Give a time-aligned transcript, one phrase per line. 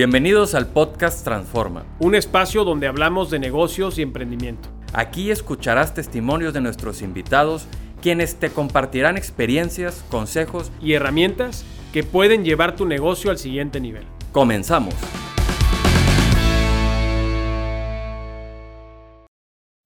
[0.00, 1.84] Bienvenidos al podcast Transforma.
[1.98, 4.70] Un espacio donde hablamos de negocios y emprendimiento.
[4.94, 7.66] Aquí escucharás testimonios de nuestros invitados,
[8.00, 14.04] quienes te compartirán experiencias, consejos y herramientas que pueden llevar tu negocio al siguiente nivel.
[14.32, 14.94] Comenzamos.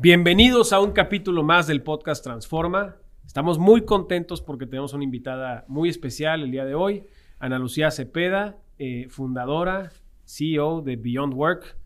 [0.01, 2.99] Bienvenidos a un capítulo más del podcast Transforma.
[3.27, 7.03] Estamos muy contentos porque tenemos una invitada muy especial el día de hoy,
[7.41, 9.91] Ana Lucía Cepeda, eh, fundadora,
[10.25, 11.77] CEO de Beyond Work,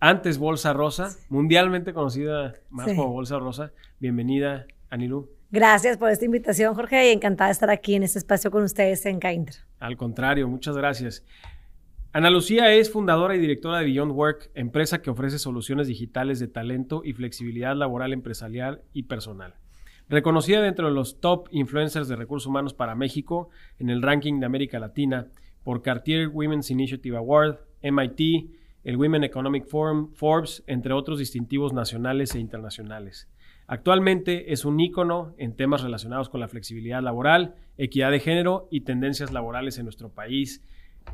[0.00, 3.72] antes Bolsa Rosa, mundialmente conocida más como Bolsa Rosa.
[3.98, 5.30] Bienvenida, Anilú.
[5.50, 9.06] Gracias por esta invitación, Jorge, y encantada de estar aquí en este espacio con ustedes
[9.06, 9.56] en Caintra.
[9.78, 11.24] Al contrario, muchas gracias.
[12.12, 16.48] Ana Lucía es fundadora y directora de Beyond Work, empresa que ofrece soluciones digitales de
[16.48, 19.54] talento y flexibilidad laboral empresarial y personal.
[20.08, 24.46] Reconocida dentro de los top influencers de recursos humanos para México en el ranking de
[24.46, 25.28] América Latina
[25.64, 28.50] por Cartier Women's Initiative Award, MIT,
[28.84, 33.28] el Women Economic Forum, Forbes, entre otros distintivos nacionales e internacionales.
[33.66, 38.82] Actualmente es un ícono en temas relacionados con la flexibilidad laboral, equidad de género y
[38.82, 40.62] tendencias laborales en nuestro país.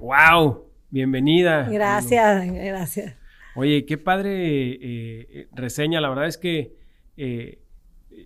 [0.01, 0.64] ¡Wow!
[0.91, 1.69] Bienvenida.
[1.70, 3.17] Gracias, gracias.
[3.55, 6.01] Oye, qué padre eh, reseña.
[6.01, 6.75] La verdad es que
[7.17, 7.61] eh,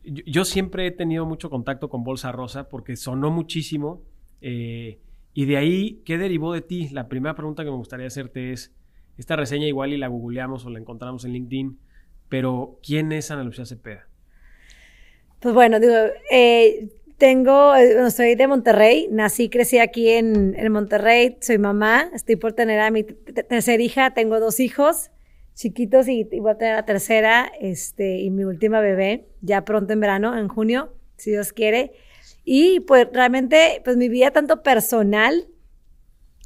[0.04, 4.02] yo, siempre he tenido mucho contacto con Bolsa Rosa porque sonó muchísimo.
[4.40, 5.00] Eh,
[5.34, 6.88] y de ahí, ¿qué derivó de ti?
[6.90, 8.72] La primera pregunta que me gustaría hacerte es,
[9.18, 11.78] esta reseña igual y la googleamos o la encontramos en LinkedIn,
[12.28, 14.08] pero ¿quién es Ana Lucía Cepeda?
[15.40, 15.94] Pues bueno, digo,
[16.30, 17.74] eh, tengo,
[18.10, 22.90] soy de Monterrey, nací, crecí aquí en, en, Monterrey, soy mamá, estoy por tener a
[22.90, 25.10] mi tercera hija, tengo dos hijos
[25.54, 29.92] chiquitos y, y, voy a tener la tercera este, y mi última bebé, ya pronto
[29.92, 31.92] en verano, en junio, si Dios quiere.
[32.44, 35.48] Y pues realmente, pues mi vida tanto personal,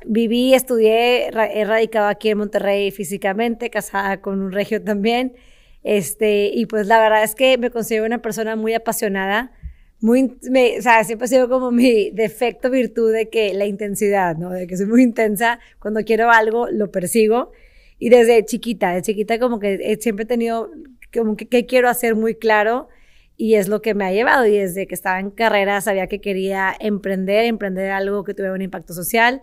[0.06, 5.34] viví, estudié, he radicado aquí en Monterrey físicamente, casada con un regio también.
[5.82, 9.52] Este, y pues la verdad es que me considero una persona muy apasionada,
[10.00, 14.50] muy, o sea, siempre ha sido como mi defecto, virtud de que la intensidad, ¿no?
[14.50, 17.50] De que soy muy intensa, cuando quiero algo lo persigo.
[17.98, 20.70] Y desde chiquita, de chiquita como que siempre he tenido
[21.12, 22.88] como que, que quiero hacer muy claro
[23.38, 24.44] y es lo que me ha llevado.
[24.44, 28.60] Y desde que estaba en carrera sabía que quería emprender, emprender algo que tuviera un
[28.60, 29.40] impacto social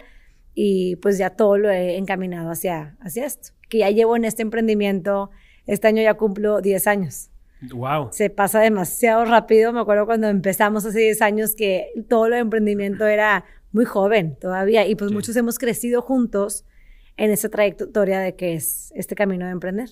[0.54, 3.54] y pues ya todo lo he encaminado hacia, hacia esto.
[3.70, 5.32] Que ya llevo en este emprendimiento,
[5.66, 7.32] este año ya cumplo 10 años.
[7.74, 8.10] Wow.
[8.12, 9.72] Se pasa demasiado rápido.
[9.72, 14.38] Me acuerdo cuando empezamos hace 10 años que todo lo de emprendimiento era muy joven
[14.40, 16.66] todavía y pues muchos hemos crecido juntos
[17.18, 19.90] en esa trayectoria de que es este camino de emprender.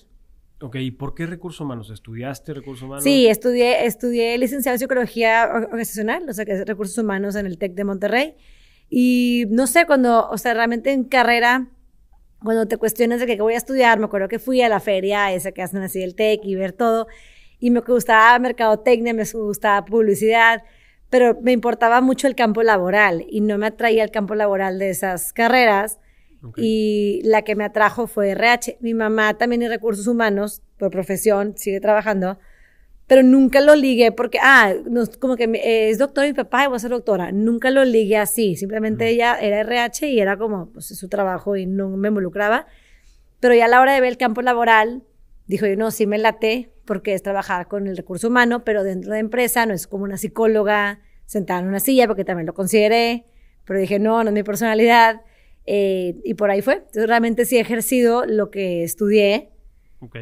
[0.64, 1.90] Ok, ¿y por qué recursos humanos?
[1.90, 3.04] ¿Estudiaste recursos humanos?
[3.04, 7.58] Sí, estudié, estudié licenciado en psicología organizacional, o sea, que es recursos humanos en el
[7.58, 8.34] TEC de Monterrey.
[8.88, 11.68] Y no sé, cuando, o sea, realmente en carrera,
[12.42, 15.34] cuando te cuestionas de qué voy a estudiar, me acuerdo que fui a la feria
[15.34, 17.08] esa que hacen así del TEC y ver todo.
[17.58, 20.62] Y me gustaba mercadotecnia, me gustaba publicidad,
[21.10, 24.88] pero me importaba mucho el campo laboral y no me atraía el campo laboral de
[24.88, 25.98] esas carreras
[26.56, 28.78] y la que me atrajo fue RH.
[28.80, 32.38] Mi mamá también en recursos humanos, por profesión, sigue trabajando,
[33.06, 36.76] pero nunca lo ligué porque, ah, no, como que es doctora mi papá y voy
[36.76, 37.32] a ser doctora.
[37.32, 38.56] Nunca lo ligué así.
[38.56, 42.66] Simplemente ella era RH y era como pues, su trabajo y no me involucraba.
[43.40, 45.02] Pero ya a la hora de ver el campo laboral,
[45.46, 49.12] dijo yo, no, sí me late porque es trabajar con el recurso humano, pero dentro
[49.12, 53.26] de empresa, no es como una psicóloga sentada en una silla, porque también lo consideré.
[53.66, 55.22] Pero dije, no, no es mi personalidad.
[55.66, 56.74] Eh, y por ahí fue.
[56.74, 59.50] Entonces realmente sí he ejercido lo que estudié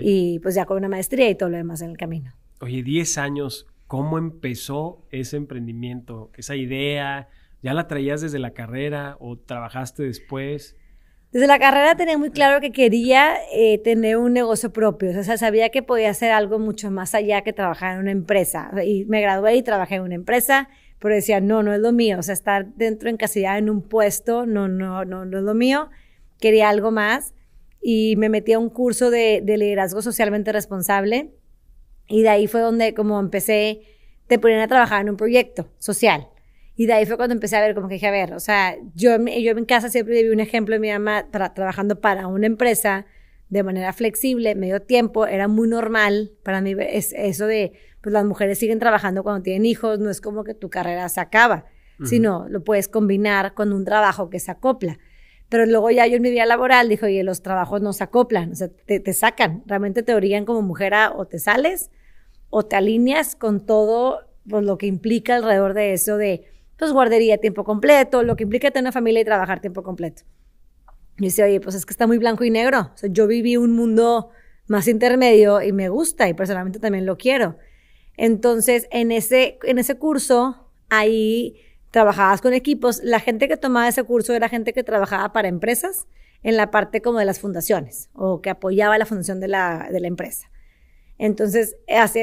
[0.00, 2.32] y pues ya con una maestría y todo lo demás en el camino.
[2.60, 6.31] Oye, 10 años, ¿cómo empezó ese emprendimiento?
[6.36, 7.28] Esa idea,
[7.62, 10.76] ¿ya la traías desde la carrera o trabajaste después?
[11.32, 15.38] Desde la carrera tenía muy claro que quería eh, tener un negocio propio, o sea,
[15.38, 18.70] sabía que podía hacer algo mucho más allá que trabajar en una empresa.
[18.84, 20.69] Y me gradué y trabajé en una empresa
[21.02, 23.82] pero decía, no, no es lo mío, o sea, estar dentro en casilla en un
[23.82, 25.90] puesto, no, no, no, no es lo mío,
[26.38, 27.34] quería algo más
[27.82, 31.32] y me metí a un curso de, liderazgo socialmente responsable
[32.06, 33.81] y de ahí fue donde como empecé,
[34.28, 36.28] te ponían a trabajar en un proyecto social.
[36.76, 38.76] Y de ahí fue cuando empecé a ver, como que dije, a ver, o sea,
[38.94, 43.06] yo, yo en casa siempre vi un ejemplo de mi mamá trabajando para una empresa
[43.49, 47.72] de manera flexible, medio tiempo, era muy normal para mí es, eso de
[48.02, 51.20] pues las mujeres siguen trabajando cuando tienen hijos, no es como que tu carrera se
[51.20, 51.66] acaba,
[52.04, 54.99] sino lo puedes combinar con un trabajo que se acopla.
[55.49, 58.52] Pero luego ya yo en mi vida laboral dijo, oye, los trabajos no se acoplan,
[58.52, 61.90] o sea, te, sacan, realmente te orillan como mujer a, o te sales
[62.50, 66.44] o te alineas con todo pues, lo que implica alrededor de eso de
[66.76, 70.22] pues guardería tiempo completo, lo que implica tener una familia y trabajar tiempo completo.
[71.19, 72.90] Y dice, oye, pues es que está muy blanco y negro.
[72.94, 74.31] O sea, yo viví un mundo
[74.66, 77.56] más intermedio y me gusta y personalmente también lo quiero.
[78.17, 81.56] Entonces, en ese, en ese curso, ahí
[81.91, 83.00] trabajabas con equipos.
[83.03, 86.06] La gente que tomaba ese curso era gente que trabajaba para empresas
[86.43, 90.00] en la parte como de las fundaciones o que apoyaba la fundación de la, de
[90.00, 90.50] la empresa.
[91.19, 91.76] Entonces,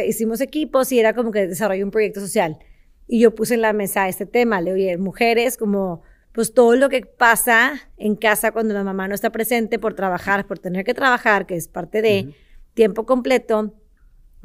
[0.07, 2.59] hicimos equipos y era como que desarrollé un proyecto social.
[3.07, 6.01] Y yo puse en la mesa este tema, le oye, mujeres como
[6.33, 10.45] pues todo lo que pasa en casa cuando la mamá no está presente por trabajar,
[10.47, 12.33] por tener que trabajar, que es parte de
[12.73, 13.73] tiempo completo,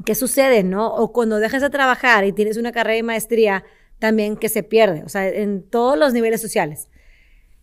[0.04, 0.94] ¿qué sucede, no?
[0.94, 3.64] O cuando dejas de trabajar y tienes una carrera de maestría,
[3.98, 6.88] también que se pierde, o sea, en todos los niveles sociales.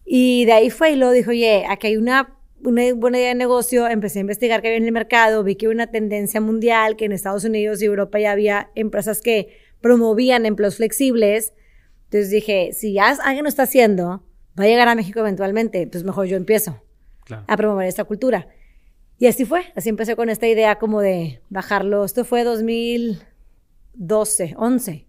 [0.06, 3.36] Y de ahí fue y luego dijo, oye, aquí hay una, una buena idea de
[3.36, 6.96] negocio, empecé a investigar qué había en el mercado, vi que había una tendencia mundial,
[6.96, 11.54] que en Estados Unidos y Europa ya había empresas que promovían empleos flexibles,
[12.06, 14.24] entonces dije, si ya alguien lo está haciendo,
[14.60, 16.84] va a llegar a México eventualmente, pues mejor yo empiezo
[17.48, 18.48] a promover esta cultura.
[19.22, 22.04] Y así fue, así empecé con esta idea como de bajarlo.
[22.04, 25.06] Esto fue 2012, 11,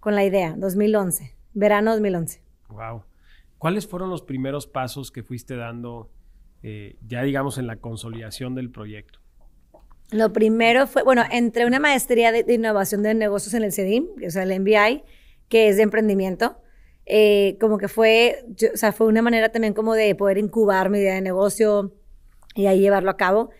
[0.00, 2.42] con la idea, 2011, verano 2011.
[2.68, 3.04] Wow.
[3.56, 6.10] ¿Cuáles fueron los primeros pasos que fuiste dando,
[6.62, 9.20] eh, ya digamos, en la consolidación del proyecto?
[10.10, 14.08] Lo primero fue, bueno, entre una maestría de, de innovación de negocios en el CEDIM,
[14.26, 15.04] o sea, el MBI,
[15.48, 16.58] que es de emprendimiento.
[17.06, 18.44] Eh, como que fue,
[18.74, 21.94] o sea, fue una manera también como de poder incubar mi idea de negocio
[22.54, 23.50] y ahí llevarlo a cabo.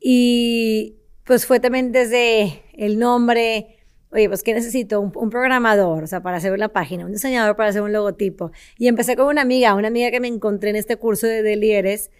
[0.00, 3.78] Y pues fue también desde el nombre,
[4.10, 5.00] oye, pues ¿qué necesito?
[5.00, 8.50] Un, programador, o sea, para hacer una página, un diseñador para hacer un logotipo.
[8.78, 11.56] Y empecé con una amiga, una amiga que me encontré en este curso de, de
[11.56, 12.10] líderes,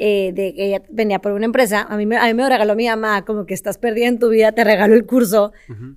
[0.00, 1.86] eh, de que ella venía por una empresa.
[1.88, 4.28] A mí, me, a mí me regaló mi mamá, como que estás perdida en tu
[4.28, 5.52] vida, te regaló el curso.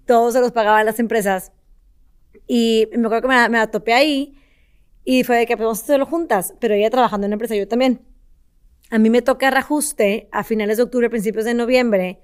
[0.06, 1.52] Todos se los pagaban las empresas.
[2.48, 4.38] Y me acuerdo que me, me la topé ahí
[5.04, 8.02] y fue de que podemos hacerlo juntas, pero ella trabajando en una empresa, yo también.
[8.92, 12.20] A mí me toca reajuste a finales de octubre, principios de noviembre,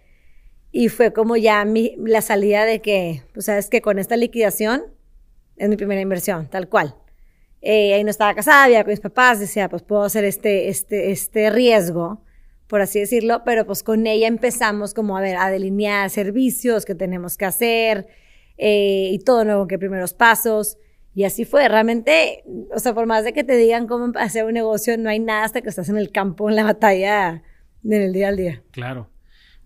[0.69, 4.83] y fue como ya mi, la salida de que, pues sabes que con esta liquidación
[5.55, 6.93] es mi primera inversión, tal cual.
[7.61, 11.11] Eh, ahí no estaba casada, había con mis papás, decía, pues puedo hacer este, este,
[11.11, 12.21] este riesgo,
[12.67, 16.95] por así decirlo, pero pues con ella empezamos como a ver, a delinear servicios que
[16.95, 18.07] tenemos que hacer,
[18.57, 20.77] eh, y todo nuevo, que primeros pasos.
[21.17, 24.53] Y así fue, realmente, o sea, por más de que te digan cómo hacer un
[24.53, 27.41] negocio, no hay nada hasta que estás en el campo, en la batalla,
[27.83, 28.61] en el día al día.
[28.69, 29.09] Claro.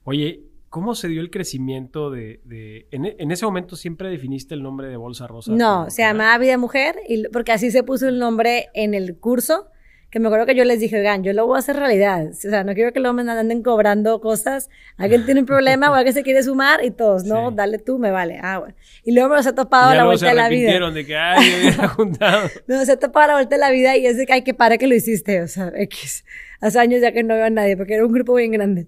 [0.05, 2.39] Oye, ¿cómo se dio el crecimiento de...
[2.45, 5.51] de en, en, ese momento siempre definiste el nombre de Bolsa Rosa?
[5.51, 9.67] No, se llamaba Vida Mujer, y, porque así se puso el nombre en el curso
[10.11, 12.27] que me acuerdo que yo les dije, oigan, yo lo voy a hacer realidad.
[12.27, 14.69] O sea, no quiero que luego me anden cobrando cosas.
[14.97, 18.11] Alguien tiene un problema o alguien se quiere sumar y todos, no, dale tú, me
[18.11, 18.37] vale.
[18.43, 18.75] Ah, bueno.
[19.05, 20.91] Y luego me los he topado a la vuelta de la vida.
[20.91, 22.49] de que, ay, yo hubiera juntado.
[22.67, 24.41] me los he topado a la vuelta de la vida y es de que, ay,
[24.41, 25.41] que para que lo hiciste.
[25.41, 26.25] O sea, X.
[26.59, 28.87] Hace años ya que no veo a nadie porque era un grupo bien grande.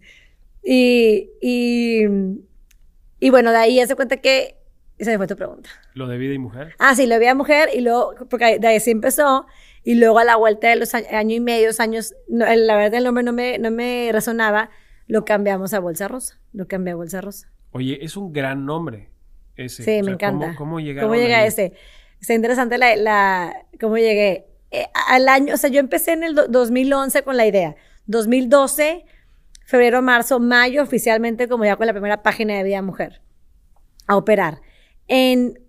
[0.62, 2.02] Y, y,
[3.22, 4.58] y bueno, de ahí ya se cuenta que
[4.98, 5.70] esa fue tu pregunta.
[5.94, 6.76] ¿Lo de vida y mujer?
[6.80, 9.46] Ah, sí, lo de vida y mujer y luego, porque de ahí sí empezó.
[9.84, 13.24] Y luego a la vuelta de los años y medio, años, la verdad el nombre
[13.24, 14.70] no me, no me resonaba,
[15.08, 16.40] lo cambiamos a Bolsa Rosa.
[16.54, 17.52] Lo cambié a Bolsa Rosa.
[17.72, 19.10] Oye, es un gran nombre
[19.56, 19.84] ese.
[19.84, 20.56] Sí, me encanta.
[20.56, 21.74] ¿Cómo, cómo ¿Cómo llega ese?
[22.22, 24.48] Está interesante la, la cómo llegué.
[24.72, 27.76] Eh, al año, o sea, yo empecé en el 2011 con la idea.
[28.06, 29.06] 2012,
[29.66, 33.22] febrero, marzo, mayo, oficialmente como ya con la primera página de Vida Mujer,
[34.08, 34.62] a operar.
[35.16, 35.60] En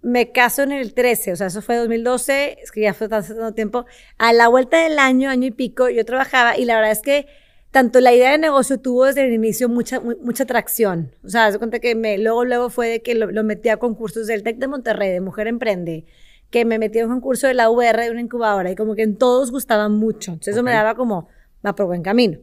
[0.00, 3.52] me caso en el 13, o sea, eso fue 2012, es que ya fue tanto
[3.52, 3.84] tiempo.
[4.16, 7.26] A la vuelta del año, año y pico, yo trabajaba y la verdad es que
[7.72, 11.10] tanto la idea de negocio tuvo desde el inicio mucha, mucha atracción.
[11.24, 13.78] O sea, se cuenta que me, luego, luego fue de que lo, lo, metí a
[13.78, 16.04] concursos del TEC de Monterrey, de Mujer Emprende,
[16.50, 19.02] que me metí a un concurso de la UR, de una incubadora, y como que
[19.02, 20.30] en todos gustaban mucho.
[20.30, 21.28] Entonces eso me daba como,
[21.66, 22.38] va por buen camino.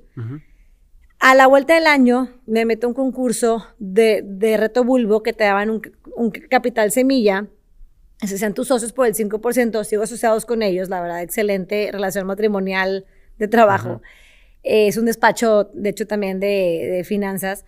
[1.19, 5.33] A la vuelta del año me meto a un concurso de, de reto bulbo que
[5.33, 5.81] te daban un,
[6.15, 7.47] un capital semilla.
[8.21, 12.25] Se sean tus socios por el 5%, sigo asociados con ellos, la verdad, excelente relación
[12.25, 13.05] matrimonial
[13.37, 14.01] de trabajo.
[14.63, 17.65] es un despacho, de hecho, también de, de finanzas.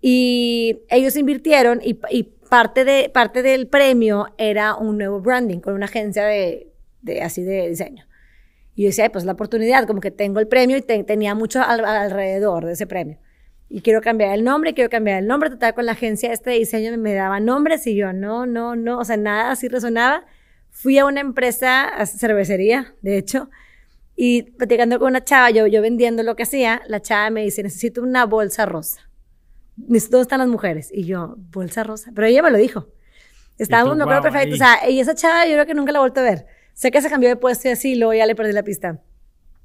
[0.00, 5.74] Y ellos invirtieron y, y, parte, de, parte del premio era un nuevo branding con
[5.74, 6.68] una agencia de,
[7.02, 8.06] de así de diseño.
[8.74, 12.66] Y yo decía, pues la oportunidad, como que tengo el premio y tenía mucho alrededor
[12.66, 13.18] de ese premio.
[13.68, 16.96] Y quiero cambiar el nombre, quiero cambiar el nombre, total con la agencia este diseño
[16.98, 20.24] me daba nombres y yo, no, no, no, o sea, nada así resonaba.
[20.70, 23.48] Fui a una empresa, a cervecería, de hecho,
[24.16, 27.62] y platicando con una chava, yo, yo vendiendo lo que hacía, la chava me dice,
[27.62, 29.08] necesito una bolsa rosa.
[29.76, 30.90] ¿Dónde están las mujeres?
[30.92, 32.12] Y yo, bolsa rosa.
[32.14, 32.86] Pero ella me lo dijo.
[33.58, 34.54] Estábamos, no creo perfecto.
[34.54, 36.46] O sea, y esa chava yo creo que nunca la he vuelto a ver.
[36.74, 39.00] Sé que se cambió de puesto y así, luego ya le perdí la pista.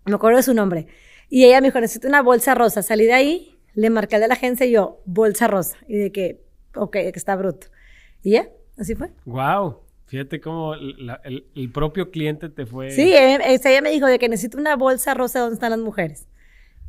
[0.06, 0.88] Me acuerdo de su nombre.
[1.30, 2.82] Y ella me dijo, necesito una bolsa rosa.
[2.82, 5.78] Salí de ahí, le marqué al de la agencia y yo, bolsa rosa.
[5.88, 6.42] Y de que,
[6.76, 7.68] ok, que está bruto.
[8.24, 8.48] Y ya,
[8.78, 9.10] así fue.
[9.26, 9.80] Wow.
[10.06, 12.90] Fíjate cómo la- el, el propio cliente te fue.
[12.92, 16.28] Sí, ella, ella me dijo de que necesito una bolsa rosa donde están las mujeres.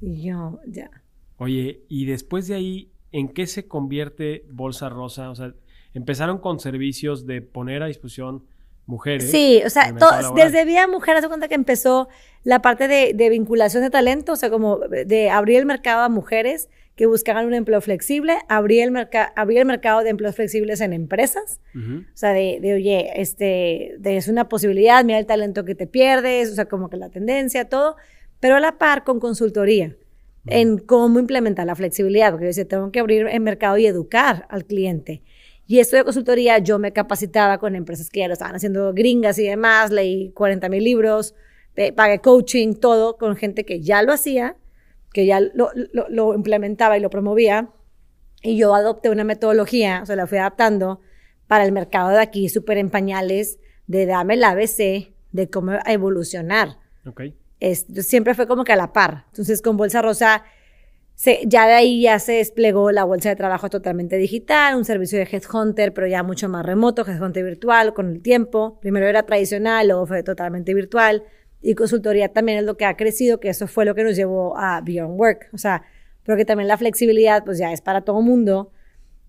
[0.01, 0.91] Y yo, ya.
[1.37, 5.31] Oye, y después de ahí, ¿en qué se convierte Bolsa Rosa?
[5.31, 5.53] O sea,
[5.93, 8.45] empezaron con servicios de poner a disposición
[8.91, 9.31] mujeres.
[9.31, 12.09] Sí, o sea, todo- desde Vía Mujer, hace cuenta que empezó
[12.45, 16.09] la parte de, de vinculación de talento, o sea, como de abrir el mercado a
[16.09, 20.83] mujeres que buscaban un empleo flexible, abrir el, merca- abrir el mercado de empleos flexibles
[20.83, 22.01] en empresas, Ujú.
[22.01, 25.87] o sea, de, de, oye, este, de, es una posibilidad, mira el talento que te
[25.87, 27.97] pierdes, o sea, como que la tendencia, todo,
[28.39, 29.95] pero a la par con consultoría
[30.47, 34.47] en cómo implementar la flexibilidad, porque yo decía, tengo que abrir el mercado y educar
[34.49, 35.23] al cliente.
[35.71, 39.39] Y esto de consultoría, yo me capacitaba con empresas que ya lo estaban haciendo gringas
[39.39, 41.37] y demás, leí 40 mil libros,
[41.77, 44.57] eh, pagué coaching, todo, con gente que ya lo hacía,
[45.13, 47.69] que ya lo, lo- lo implementaba y lo promovía.
[48.43, 50.99] Y yo adopté una metodología, o sea, la fui adaptando
[51.47, 56.79] para el mercado de aquí, súper en pañales, de dame el ABC, de cómo evolucionar.
[57.07, 57.21] Ok.
[57.61, 59.27] Es- siempre fue como que a la par.
[59.29, 60.43] Entonces, con Bolsa Rosa,
[61.21, 65.19] se- ya de ahí ya se desplegó la bolsa de trabajo totalmente digital, un servicio
[65.19, 68.79] de Headhunter, pero ya mucho más remoto, Headhunter virtual con el tiempo.
[68.81, 71.25] Primero era tradicional, luego fue totalmente virtual.
[71.61, 74.57] Y consultoría también es lo que ha crecido, que eso fue lo que nos llevó
[74.57, 75.51] a Beyond Work.
[75.53, 75.83] O sea,
[76.25, 78.73] porque también la flexibilidad, pues ya es para todo mundo.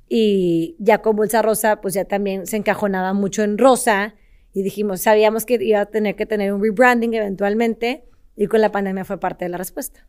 [0.07, 4.15] Y ya con Bolsa Rosa, pues ya también se encajonaba mucho en rosa.
[4.53, 8.05] Y dijimos, sabíamos que iba a tener que tener un rebranding eventualmente.
[8.38, 10.07] Y con la pandemia fue parte de la respuesta.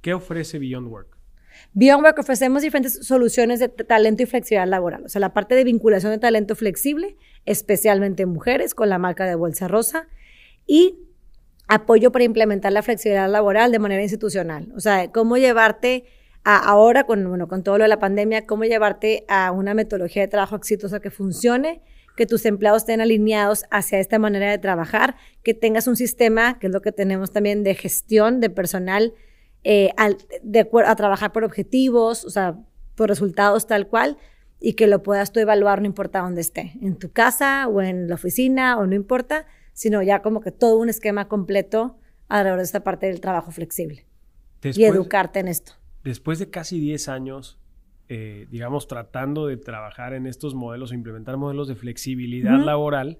[0.00, 1.18] ¿Qué ofrece Beyond Work?
[1.74, 5.04] Beyond Work ofrecemos diferentes soluciones de talento y flexibilidad laboral.
[5.04, 7.16] O sea, la parte de vinculación de talento flexible,
[7.46, 10.08] especialmente en mujeres, con la marca de Bolsa Rosa.
[10.66, 10.98] Y
[11.68, 14.72] apoyo para implementar la flexibilidad laboral de manera institucional.
[14.74, 16.04] O sea, cómo llevarte
[16.44, 20.22] a ahora, con, bueno, con todo lo de la pandemia, cómo llevarte a una metodología
[20.22, 21.82] de trabajo exitosa que funcione,
[22.16, 26.68] que tus empleados estén alineados hacia esta manera de trabajar, que tengas un sistema, que
[26.68, 29.14] es lo que tenemos también de gestión de personal,
[29.64, 32.58] eh, al- de a trabajar por objetivos, o sea,
[32.94, 34.16] por resultados tal cual,
[34.60, 38.08] y que lo puedas tú evaluar no importa dónde esté, en tu casa o en
[38.08, 41.98] la oficina o no importa, sino ya como que todo un esquema completo
[42.28, 44.06] alrededor de esta parte del trabajo flexible
[44.76, 45.72] y educarte en esto.
[46.02, 47.58] después de casi 10 años,
[48.08, 53.18] eh, digamos, tratando de trabajar en estos modelos o implementar modelos de flexibilidad laboral,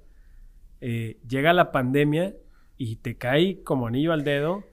[0.81, 2.35] eh, llega la pandemia
[2.77, 4.65] y te cae como anillo al dedo.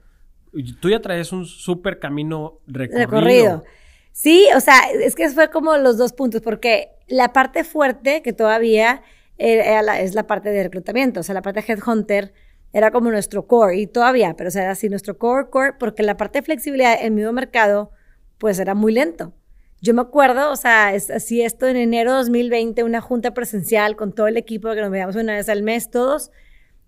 [0.80, 3.64] Tú ya traes un súper camino recorrido.
[4.12, 8.32] Sí, o sea, es que fue como los dos puntos, porque la parte fuerte que
[8.32, 9.02] todavía
[9.38, 12.32] era la- es la parte de reclutamiento, o sea, la parte de Headhunter
[12.72, 16.02] era como nuestro core, y todavía, pero o sea, era así nuestro core, core, porque
[16.02, 17.90] la parte de flexibilidad en el mismo mercado,
[18.38, 19.34] pues era muy lento.
[19.82, 24.14] Yo me acuerdo, o sea, así esto en enero de 2020, una junta presencial con
[24.14, 26.30] todo el equipo que nos veíamos una vez al mes todos,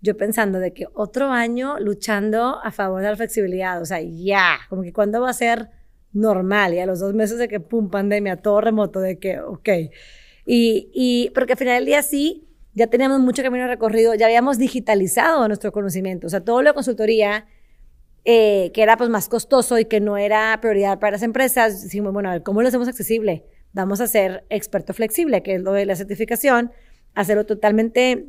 [0.01, 4.59] yo pensando de que otro año luchando a favor de la flexibilidad, o sea, ya,
[4.69, 5.69] como que cuándo va a ser
[6.13, 9.69] normal, y a los dos meses de que, pum, pandemia, todo remoto, de que, ok.
[10.45, 14.57] Y, y porque al final del día sí, ya teníamos mucho camino recorrido, ya habíamos
[14.57, 17.45] digitalizado nuestro conocimiento, o sea, todo lo de consultoría,
[18.25, 22.13] eh, que era pues más costoso y que no era prioridad para las empresas, decimos,
[22.13, 23.45] bueno, a ver, ¿cómo lo hacemos accesible?
[23.73, 26.71] Vamos a ser experto flexible, que es lo de la certificación,
[27.13, 28.27] hacerlo totalmente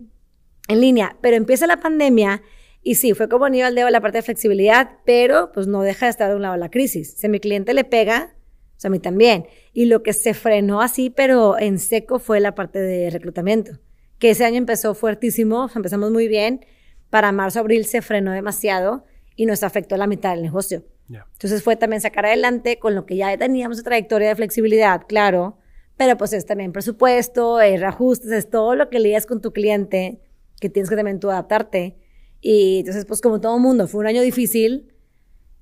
[0.70, 1.16] en línea.
[1.20, 2.42] Pero empieza la pandemia
[2.82, 6.06] y sí, fue como anillo al dedo la parte de flexibilidad, pero pues no deja
[6.06, 7.14] de estar de un lado la crisis.
[7.16, 8.34] Si a mi cliente le pega,
[8.76, 9.46] o sea, a mí también.
[9.74, 13.72] Y lo que se frenó así, pero en seco, fue la parte de reclutamiento,
[14.18, 16.64] que ese año empezó fuertísimo, empezamos muy bien.
[17.10, 19.04] Para marzo, abril se frenó demasiado
[19.36, 20.84] y nos afectó la mitad del negocio.
[21.08, 21.26] Ya.
[21.32, 25.58] Entonces fue también sacar adelante con lo que ya teníamos de trayectoria de flexibilidad, claro,
[25.96, 30.20] pero pues es también presupuesto, es reajustes, es todo lo que lidias con tu cliente,
[30.60, 31.96] que tienes que también tú adaptarte.
[32.40, 34.92] Y entonces, pues como todo mundo, fue un año difícil,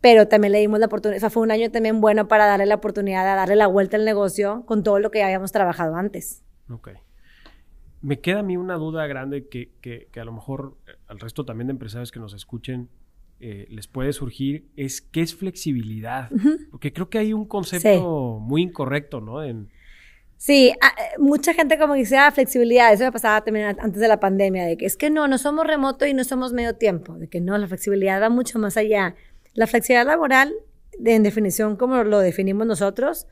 [0.00, 2.66] pero también le dimos la oportunidad, o sea, fue un año también bueno para darle
[2.66, 5.96] la oportunidad de darle la vuelta al negocio con todo lo que ya habíamos trabajado
[5.96, 6.44] antes.
[6.70, 6.90] Ok.
[8.00, 11.18] Me queda a mí una duda grande que, que- que a lo mejor eh, al
[11.18, 12.88] resto también de empresarios que nos escuchen
[13.40, 16.28] eh, les puede surgir, es qué es flexibilidad.
[16.70, 19.42] Porque creo que hay un concepto muy incorrecto, ¿no?
[19.44, 19.68] En,
[20.40, 24.06] Sí, a- eh, mucha gente como dice, ah, flexibilidad, eso me pasaba también antes de
[24.06, 27.14] la pandemia, de que es que no, no somos remoto y no somos medio tiempo,
[27.18, 29.16] de que no, la flexibilidad va mucho más allá.
[29.54, 30.54] La flexibilidad laboral,
[31.04, 33.26] en definición como lo definimos nosotros,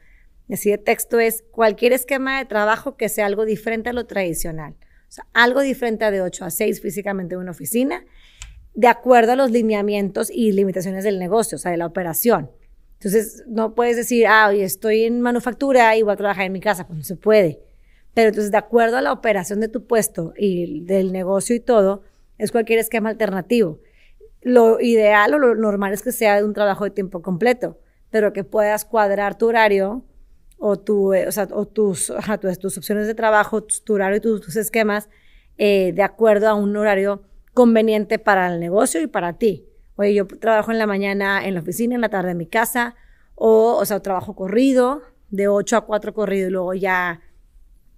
[0.52, 4.74] así de texto es cualquier esquema de trabajo que sea algo diferente a lo tradicional.
[5.08, 8.04] O sea, algo diferente a de 8 a 6 físicamente en una oficina,
[8.74, 12.50] de acuerdo a los lineamientos y limitaciones del negocio, o sea, de la operación.
[12.98, 16.60] Entonces, no puedes decir, ah, hoy estoy en manufactura y voy a trabajar en mi
[16.60, 17.60] casa, pues no se puede.
[18.14, 22.02] Pero entonces, de acuerdo a la operación de tu puesto y del negocio y todo,
[22.38, 23.80] es cualquier esquema alternativo.
[24.40, 27.78] Lo ideal o lo normal es que sea de un trabajo de tiempo completo,
[28.10, 30.04] pero que puedas cuadrar tu horario
[30.58, 32.12] o, tu, eh, o, sea, o tus,
[32.60, 35.08] tus, opciones de trabajo, tu horario y tus, esquemas
[35.58, 37.22] eh, de acuerdo a un horario
[37.52, 39.66] conveniente para el negocio y para ti.
[39.96, 42.94] Oye, yo trabajo en la mañana en la oficina, en la tarde en mi casa,
[43.34, 47.20] o, o sea, trabajo corrido, de 8 a 4 corrido, y luego ya,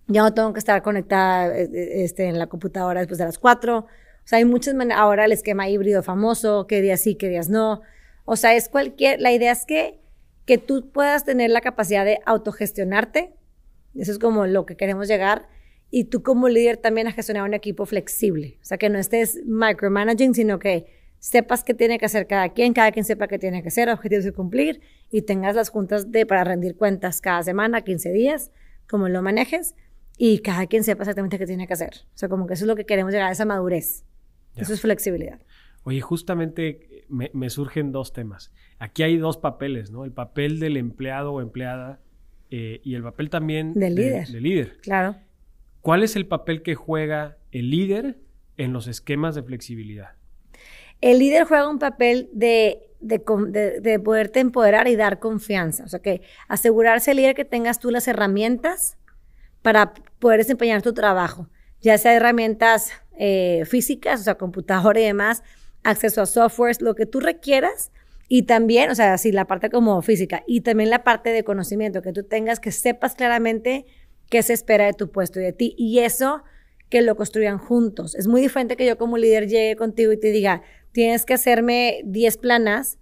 [0.07, 3.79] ya no tengo que estar conectada eh, este, en la computadora después de las 4.
[3.79, 3.87] O
[4.25, 7.83] sea, hay muchas maneras, ahora el esquema híbrido famoso, qué días sí, qué días no.
[8.25, 9.99] O sea, es cualquier, la idea es que,
[10.45, 13.33] que tú puedas tener la capacidad de autogestionarte,
[13.97, 15.49] eso es como lo que queremos llegar,
[15.91, 18.59] y tú como líder también a gestionar un equipo flexible.
[18.61, 22.73] O sea, que no estés micromanaging, sino que sepas qué tiene que hacer cada quien,
[22.73, 26.27] cada quien sepa qué tiene que hacer, objetivos que cumplir y tengas las juntas de
[26.27, 28.51] para rendir cuentas cada semana, 15 días,
[28.89, 29.75] como lo manejes
[30.17, 31.93] y cada quien sepa exactamente qué tiene que hacer.
[32.15, 34.05] O sea, como que eso es lo que queremos llegar a esa madurez.
[34.57, 35.41] Eso es flexibilidad.
[35.85, 38.53] Oye, justamente me, me, surgen dos temas.
[38.81, 40.05] Aquí hay dos papeles, ¿no?
[40.05, 42.01] El papel del empleado o empleada
[42.51, 44.29] eh, y el papel también del líder.
[44.29, 44.79] Del líder.
[44.83, 45.17] Claro.
[45.81, 48.19] ¿Cuál es el papel que juega el líder
[48.57, 50.17] en los esquemas de flexibilidad?
[51.01, 55.85] El líder juega un papel de, de, poderte empoderar y dar confianza.
[55.85, 58.97] O sea, que asegurarse el líder que tengas tú las herramientas
[59.63, 61.49] para poder desempeñar tu trabajo,
[61.81, 65.43] ya sea herramientas eh, físicas, o sea, computadora y demás,
[65.83, 67.93] acceso a softwares, lo que tú requieras.
[68.31, 72.03] Y también, o sea, sí, la parte como física y también la parte de conocimiento,
[72.03, 73.87] que tú tengas, que sepas claramente
[74.29, 75.75] qué se espera de tu puesto y de ti.
[75.79, 76.43] Y eso
[76.91, 78.15] que lo construyan juntos.
[78.15, 82.01] Es muy diferente que yo como líder llegue contigo y te diga, tienes que hacerme
[82.05, 82.99] 10 planas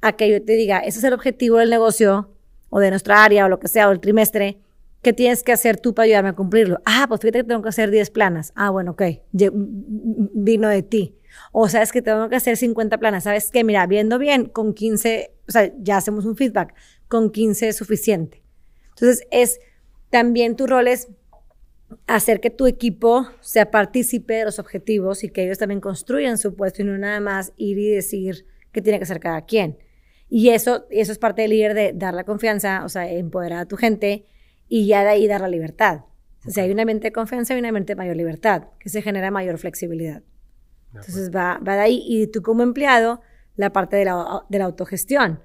[0.00, 2.30] a que yo te diga, ese es el objetivo del negocio
[2.70, 4.58] o de nuestra área o lo que sea, o el trimestre,
[5.02, 6.80] ¿qué tienes que hacer tú para ayudarme a cumplirlo?
[6.84, 8.52] Ah, pues fíjate que tengo que hacer 10 planas.
[8.56, 9.02] Ah, bueno, ok,
[9.32, 11.16] vino de ti.
[11.50, 13.24] O sabes que tengo que hacer 50 planas.
[13.24, 13.64] ¿Sabes qué?
[13.64, 16.74] Mira, viendo bien, con 15, o sea, ya hacemos un feedback,
[17.08, 18.42] con 15 es suficiente.
[18.90, 19.60] Entonces, es
[20.10, 21.08] también tu rol es
[22.06, 26.54] hacer que tu equipo sea partícipe de los objetivos y que ellos también construyan su
[26.54, 29.78] puesto y no nada más ir y decir qué tiene que hacer cada quien.
[30.28, 33.66] Y eso, eso es parte del líder de dar la confianza, o sea, empoderar a
[33.66, 34.26] tu gente
[34.68, 36.06] y ya de ahí dar la libertad.
[36.46, 39.02] O sea, hay una mente de confianza y una mente de mayor libertad, que se
[39.02, 40.22] genera mayor flexibilidad.
[40.94, 43.20] Entonces va, va de ahí y tú como empleado,
[43.56, 45.40] la parte de la, de la autogestión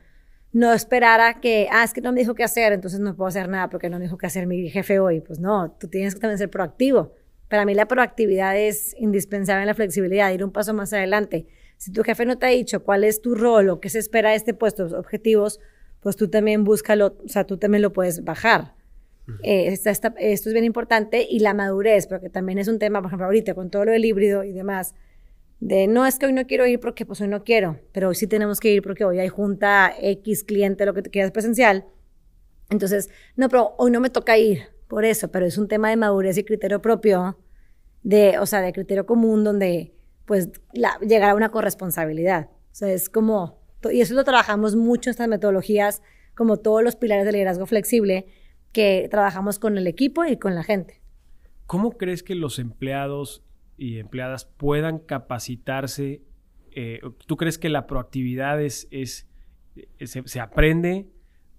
[0.57, 3.27] no esperar a que, ah, es que no me dijo qué hacer, entonces no puedo
[3.27, 5.21] hacer nada porque no me dijo qué hacer mi jefe hoy.
[5.21, 7.13] Pues no, tú tienes que también ser proactivo.
[7.47, 11.45] Para mí la proactividad es indispensable en la flexibilidad, ir un paso más adelante.
[11.77, 14.31] Si tu jefe no te ha dicho cuál es tu rol o qué se espera
[14.31, 15.59] de este puesto, los objetivos,
[16.01, 18.73] pues tú también búscalo, o sea, tú también lo puedes bajar.
[19.43, 23.25] Eh, esto es bien importante y la madurez, porque también es un tema, por ejemplo,
[23.25, 24.95] ahorita con todo lo del híbrido y demás,
[25.59, 28.15] de no es que hoy no quiero ir porque pues hoy no quiero, pero hoy
[28.15, 31.85] sí tenemos que ir porque hoy hay junta X cliente, lo que te quieras presencial.
[32.69, 35.97] Entonces, no, pero hoy no me toca ir por eso, pero es un tema de
[35.97, 37.39] madurez y criterio propio,
[38.03, 39.93] de, o sea, de criterio común donde
[40.25, 42.49] pues la, llegar a una corresponsabilidad.
[42.49, 46.01] O sea, es como, y eso lo trabajamos mucho estas metodologías,
[46.35, 48.27] como todos los pilares del liderazgo flexible,
[48.73, 51.01] que trabajamos con el equipo y con la gente.
[51.65, 53.43] ¿Cómo crees que los empleados
[53.77, 56.21] y empleadas puedan capacitarse.
[56.71, 59.29] Eh, ¿Tú crees que la proactividad es, es
[59.75, 61.07] eh, se, aprende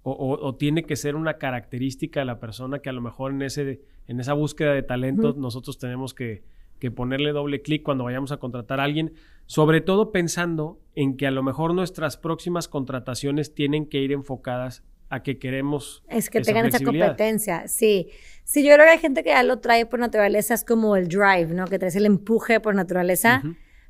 [0.01, 3.81] o, tiene que ser una característica de la persona que a lo mejor en, ese,
[4.07, 6.43] en esa búsqueda de talentos nosotros tenemos que,
[6.79, 9.13] que ponerle doble clic cuando vayamos a contratar a alguien,
[9.45, 14.83] sobre todo pensando en que a lo mejor nuestras próximas contrataciones tienen que ir enfocadas
[15.09, 16.03] a que queremos.
[16.07, 18.09] Es que tengan esa competencia, sí.
[18.43, 21.07] Sí, yo creo que hay gente que ya lo trae por naturaleza, es como el
[21.07, 21.65] drive, ¿no?
[21.65, 23.43] Que trae el empuje por naturaleza,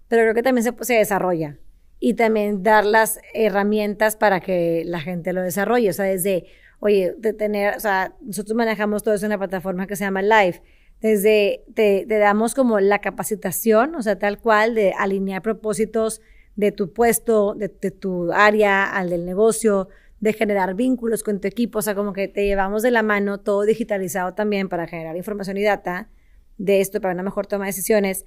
[0.07, 1.57] pero creo que también se, se desarrolla.
[1.99, 5.89] Y también dar las herramientas para que la gente lo desarrolle.
[5.89, 6.45] O sea, desde,
[6.79, 10.21] oye, de tener, o sea, nosotros manejamos todo eso en una plataforma que se llama
[10.21, 10.61] Live.
[11.01, 16.21] Desde, te, te damos como la capacitación, o sea, tal cual, de alinear propósitos
[16.55, 21.47] de tu puesto, de, de tu área, al del negocio, de generar vínculos con tu
[21.47, 25.15] equipo, o sea, como que te llevamos de la mano todo digitalizado también para generar
[25.15, 26.09] información y data
[26.57, 28.25] de esto para una mejor toma de decisiones,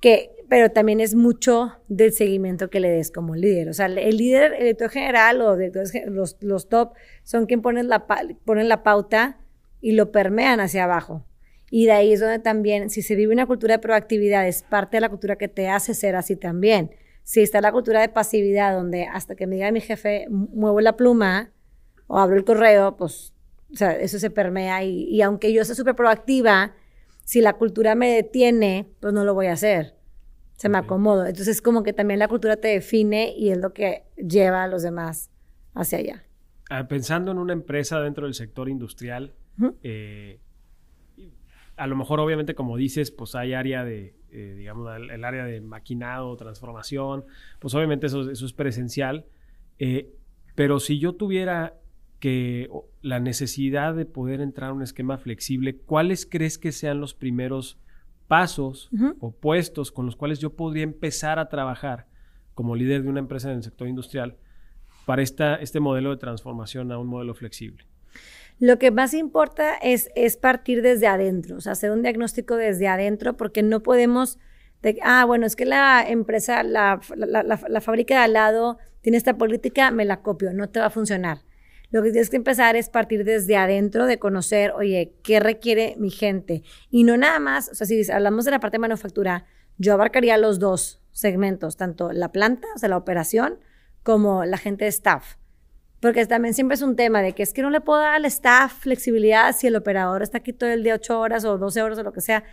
[0.00, 3.68] que, pero también es mucho del seguimiento que le des como líder.
[3.68, 5.56] O sea, el líder, el director general o
[6.06, 6.92] los, los top
[7.24, 8.06] son quien ponen la,
[8.44, 9.40] ponen la pauta
[9.80, 11.24] y lo permean hacia abajo.
[11.70, 14.96] Y de ahí es donde también, si se vive una cultura de proactividad, es parte
[14.96, 16.90] de la cultura que te hace ser así también
[17.28, 20.96] Si está la cultura de pasividad, donde hasta que me diga mi jefe, muevo la
[20.96, 21.52] pluma
[22.06, 23.34] o abro el correo, pues,
[23.70, 26.72] o sea, eso se permea y, y aunque yo sea súper proactiva,
[27.24, 29.94] si la cultura me detiene, pues no lo voy a hacer.
[30.56, 31.26] Se me acomodo.
[31.26, 34.82] Entonces, como que también la cultura te define y es lo que lleva a los
[34.82, 35.30] demás
[35.74, 36.24] hacia allá.
[36.70, 39.34] Ah, pensando en una empresa dentro del sector industrial,
[39.82, 40.40] eh,
[41.76, 45.60] a lo mejor obviamente como dices, pues hay área de, eh, digamos, el, área de
[45.60, 47.24] maquinado, transformación,
[47.58, 49.26] pues obviamente eso, eso es presencial,
[49.78, 50.10] eh,
[50.54, 51.74] pero si yo tuviera
[52.20, 52.68] que
[53.00, 57.78] la necesidad de poder entrar a un esquema flexible, ¿cuáles crees que sean los primeros
[58.26, 62.06] pasos o puestos con los cuales yo podría empezar a trabajar
[62.54, 64.36] como líder de una empresa en el sector industrial
[65.06, 67.84] para esta, este modelo de transformación a un modelo flexible?
[68.60, 72.88] Lo que más importa es, es partir desde adentro, o sea, hacer un diagnóstico desde
[72.88, 74.38] adentro, porque no podemos,
[75.02, 79.92] ah, bueno, es que la empresa, la, la, fábrica de al lado tiene esta política,
[79.92, 81.42] me la copio, no te va a funcionar.
[81.90, 86.10] Lo que tienes que empezar es partir desde adentro, de conocer, oye, ¿qué requiere mi
[86.10, 86.62] gente?
[86.90, 89.46] Y no nada más, o sea, si hablamos de la parte de manufactura,
[89.78, 93.60] yo abarcaría los dos segmentos, tanto la planta, o sea, la operación,
[94.02, 95.36] como la gente de staff.
[96.00, 98.24] Porque también siempre es un tema de que es que no le puedo dar al
[98.24, 101.98] staff flexibilidad si el operador está aquí todo el día 8 horas o 12 horas
[101.98, 102.44] o lo que sea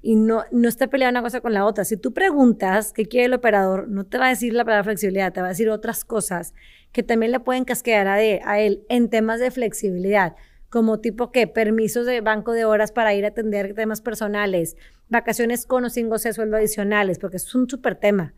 [0.00, 1.84] y no, no está peleando una cosa con la otra.
[1.84, 5.32] Si tú preguntas qué quiere el operador, no te va a decir la palabra flexibilidad,
[5.32, 6.54] te va a decir otras cosas
[6.92, 10.36] que también le pueden casquear a, a él en temas de flexibilidad,
[10.70, 14.76] como tipo que permisos de banco de horas para ir a atender temas personales,
[15.08, 18.34] vacaciones con o sin goce de sueldo adicionales, porque es un súper tema.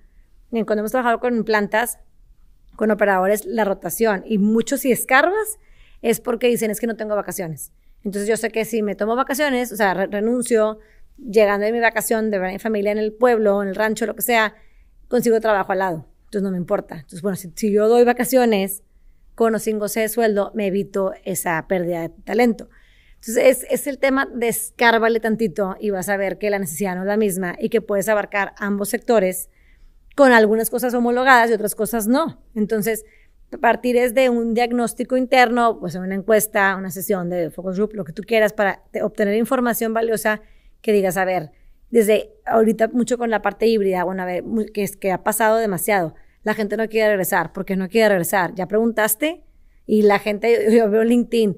[0.50, 1.98] Cuando hemos trabajado con plantas,
[2.76, 4.22] con operadores la rotación.
[4.26, 5.58] Y muchos si escarbas
[6.02, 7.72] es porque dicen es que no tengo vacaciones.
[8.04, 10.78] Entonces yo sé que si me tomo vacaciones, o sea, renuncio,
[11.18, 14.22] llegando de mi vacación de mi familia en el pueblo, en el rancho, lo que
[14.22, 14.54] sea,
[15.08, 16.06] consigo trabajo al lado.
[16.24, 16.94] Entonces no me importa.
[16.94, 18.82] Entonces, bueno, si, yo doy vacaciones
[19.34, 22.68] con o sin goce de sueldo, me evito esa pérdida de talento.
[23.16, 26.94] Entonces, es, es, el tema de escárbale tantito y vas a ver que la necesidad
[26.94, 29.50] no es la misma y que puedes abarcar ambos sectores
[30.20, 32.42] con algunas cosas homologadas y otras cosas no.
[32.54, 33.06] Entonces,
[33.58, 38.04] partir es de un diagnóstico interno, pues una encuesta, una sesión de focus group, lo
[38.04, 40.42] que tú quieras para obtener información valiosa
[40.82, 41.52] que digas, a ver,
[41.88, 45.56] desde ahorita mucho con la parte híbrida, bueno, a ver, que, es, que ha pasado
[45.56, 46.14] demasiado.
[46.42, 47.54] La gente no quiere regresar.
[47.54, 48.54] ¿Por qué no quiere regresar?
[48.54, 49.42] ¿Ya preguntaste?
[49.86, 51.56] Y la gente, yo veo LinkedIn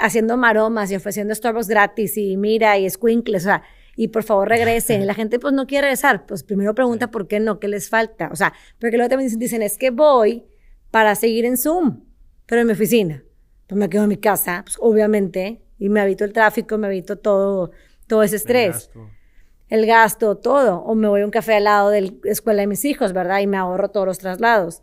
[0.00, 3.62] haciendo maromas y ofreciendo Starbucks gratis y mira y squinkles, o sea,
[4.02, 5.06] y por favor regresen.
[5.06, 6.26] La gente pues no quiere regresar.
[6.26, 8.30] Pues primero pregunta por qué no, qué les falta.
[8.32, 10.44] O sea, porque luego también dicen, es que voy
[10.90, 12.00] para seguir en Zoom,
[12.46, 13.22] pero en mi oficina.
[13.68, 17.16] Pues me quedo en mi casa, pues obviamente, y me habito el tráfico, me habito
[17.16, 17.70] todo,
[18.08, 18.90] todo ese estrés.
[19.68, 20.36] El gasto.
[20.36, 20.80] todo.
[20.80, 23.38] O me voy a un café al lado de la escuela de mis hijos, ¿verdad?
[23.38, 24.82] Y me ahorro todos los traslados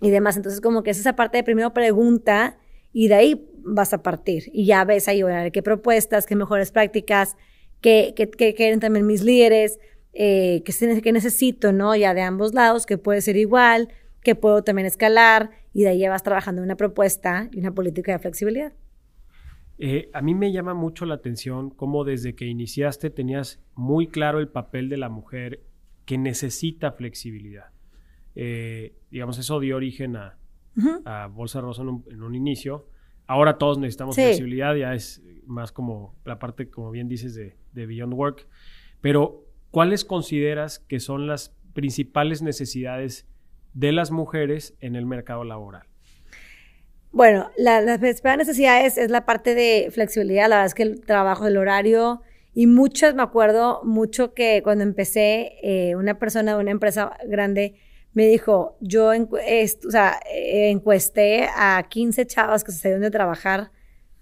[0.00, 0.36] y demás.
[0.36, 2.58] Entonces, como que es esa parte de primero pregunta
[2.92, 4.44] y de ahí vas a partir.
[4.52, 7.36] Y ya ves ahí, ver qué propuestas, qué mejores prácticas,
[7.80, 8.14] que,
[8.56, 9.78] quieren también mis líderes,
[10.12, 11.94] eh, que, necesito, ¿no?
[11.96, 13.88] Ya de ambos lados, que puede ser igual,
[14.22, 18.12] que puedo también escalar y de ahí ya vas trabajando una propuesta y una política
[18.12, 18.72] de flexibilidad.
[19.78, 24.38] Eh, a mí me llama mucho la atención cómo desde que iniciaste tenías muy claro
[24.38, 25.62] el papel de la mujer
[26.04, 27.70] que necesita flexibilidad.
[28.34, 30.36] Eh, digamos, eso dio origen a,
[31.32, 32.86] Bolsa Rosa en un inicio,
[33.30, 37.54] Ahora todos necesitamos flexibilidad, ya es más como la parte, como bien dices, de,
[37.86, 38.48] Beyond Work.
[39.00, 43.28] Pero, ¿cuáles consideras que son las principales necesidades
[43.72, 45.84] de las mujeres en el mercado laboral?
[47.12, 51.00] Bueno, la, las principales necesidades es la parte de flexibilidad, la verdad es que el
[51.00, 56.60] trabajo del horario y muchas, me acuerdo mucho que cuando empecé, eh, una persona de
[56.60, 57.76] una empresa grande
[58.12, 63.70] me dijo, yo o sea, eh, encuesté a 15 chavas que se salieron de trabajar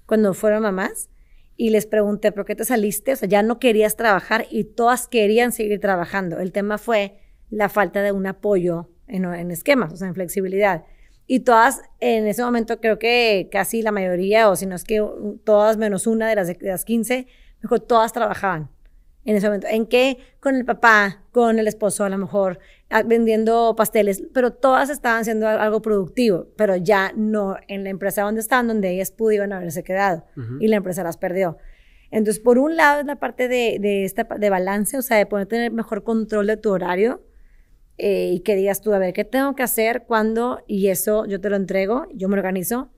[0.06, 1.08] cuando fueron mamás
[1.56, 3.12] y les pregunté, ¿por qué te saliste?
[3.12, 6.38] O sea, ya no querías trabajar y todas querían seguir trabajando.
[6.38, 7.18] El tema fue
[7.50, 10.84] la falta de un apoyo en, esquemas, o sea, en flexibilidad.
[11.26, 15.04] Y todas, en ese momento creo que casi la mayoría, o si no es que
[15.44, 17.26] todas menos una de las, de las 15,
[17.60, 18.70] mejor todas trabajaban
[19.24, 19.66] en ese momento.
[19.68, 20.18] ¿En qué?
[20.40, 22.60] Con el papá, con el esposo a lo mejor,
[23.04, 28.40] vendiendo pasteles, pero todas estaban haciendo algo productivo, pero ya no en la empresa donde
[28.40, 30.24] estaban, donde ellas pudieron haberse quedado
[30.58, 31.58] y la empresa las perdió.
[32.10, 35.26] Entonces, por un lado es la parte de, de, esta, de balance, o sea, de
[35.26, 37.22] poder tener mejor control de tu horario
[37.98, 40.04] eh, y que digas tú, a ver, ¿qué tengo que hacer?
[40.06, 40.62] ¿Cuándo?
[40.66, 42.90] Y eso yo te lo entrego, yo me organizo.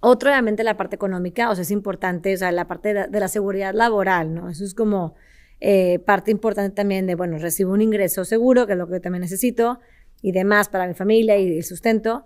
[0.00, 3.28] Otro, obviamente, la parte económica, o sea, es importante, o sea, la parte de la
[3.28, 4.48] seguridad laboral, ¿no?
[4.48, 5.14] Eso es como
[5.60, 9.22] Eh, parte importante también de, bueno, recibo un ingreso seguro, que es lo que también
[9.22, 9.80] necesito,
[10.22, 12.24] y demás para mi familia y el sustento.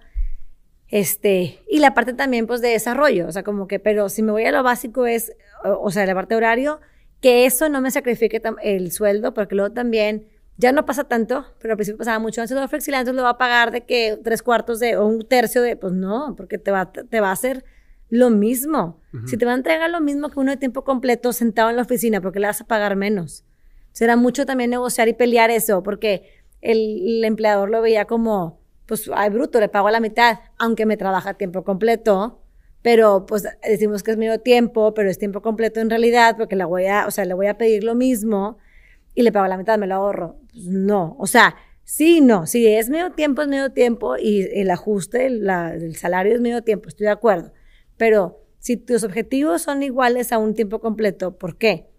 [0.88, 4.32] Este, y la parte también, pues, de desarrollo, o sea, como que, pero si me
[4.32, 5.32] voy a lo básico es,
[5.64, 6.80] o, o sea, la parte horario,
[7.20, 11.72] que eso no me sacrifique el sueldo, porque luego también ya no pasa tanto, pero
[11.72, 12.40] al principio pasaba mucho.
[12.40, 15.26] Entonces, lo flexible, entonces lo va a pagar de que tres cuartos de, o un
[15.26, 17.64] tercio de, pues no, porque te va, te va a hacer
[18.10, 19.00] lo mismo.
[19.26, 21.82] Si te va a entregar lo mismo que uno de tiempo completo sentado en la
[21.82, 23.44] oficina, porque le vas a pagar menos.
[23.92, 29.30] Será mucho también negociar y pelear eso, porque el, empleador lo veía como, pues, ay,
[29.30, 32.42] bruto, le pago a la mitad, aunque me trabaja a tiempo completo
[32.82, 36.66] pero pues decimos que es medio tiempo, pero es tiempo completo en realidad, porque la
[36.66, 38.58] voy a, o sea, le voy a pedir lo mismo
[39.14, 40.36] y le pago la mitad, me lo ahorro.
[40.52, 44.70] Pues, no, o sea, sí, no, si es medio tiempo, es medio tiempo y el
[44.70, 47.52] ajuste, el, salario es medio tiempo, estoy de acuerdo.
[47.98, 51.90] Pero si tus objetivos son iguales a un tiempo completo, ¿por qué?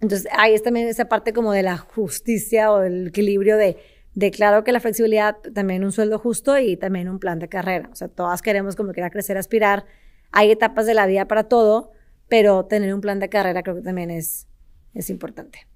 [0.00, 3.76] Entonces, ahí es también esa parte como de la justicia o el equilibrio de,
[4.14, 7.88] de claro que la flexibilidad, también un sueldo justo y también un plan de carrera.
[7.92, 9.84] O sea, todas queremos como quiera crecer, aspirar.
[10.32, 11.92] Hay etapas de la vida para todo,
[12.28, 14.48] pero tener un plan de carrera creo que también es,
[14.94, 15.66] es importante.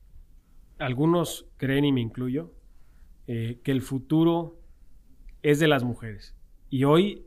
[0.79, 2.55] Algunos creen, y me incluyo,
[3.27, 4.59] eh, que el futuro
[5.43, 6.35] es de las mujeres.
[6.69, 7.27] Y hoy,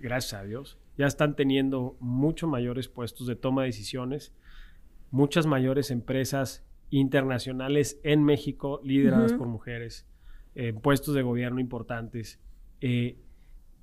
[0.00, 4.32] gracias a Dios, ya están teniendo mucho mayores puestos de toma de decisiones,
[5.10, 10.06] muchas mayores empresas internacionales en México lideradas por mujeres,
[10.54, 12.40] eh, puestos de gobierno importantes.
[12.80, 13.18] Eh,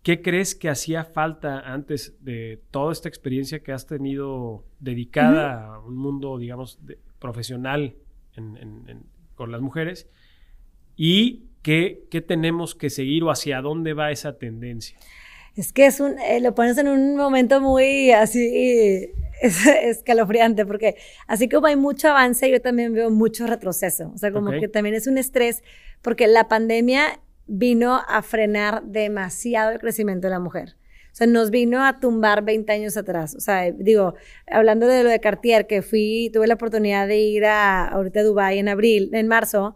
[0.04, 5.80] ¿Qué crees que hacía falta antes de toda esta experiencia que has tenido dedicada a
[5.80, 6.80] un mundo, digamos,
[7.20, 7.96] profesional
[9.36, 10.10] con las mujeres?
[10.98, 15.00] ¿Y qué, qué, tenemos que seguir o hacia dónde va esa tendencia?
[15.56, 19.12] Es que es un, eh, lo pones en un momento muy así
[19.44, 20.96] es escalofriante porque
[21.28, 24.12] así como hay mucho avance, yo también veo mucho retroceso.
[24.16, 25.64] O sea, como que también es un estrés
[26.02, 30.76] porque la pandemia vino a frenar demasiado el crecimiento de la mujer.
[31.12, 33.36] O sea, nos vino a tumbar 20 años atrás.
[33.36, 34.16] O sea, digo,
[34.48, 38.24] hablando de lo de Cartier, que fui, tuve la oportunidad de ir a ahorita a
[38.24, 39.76] Dubái en abril, en marzo,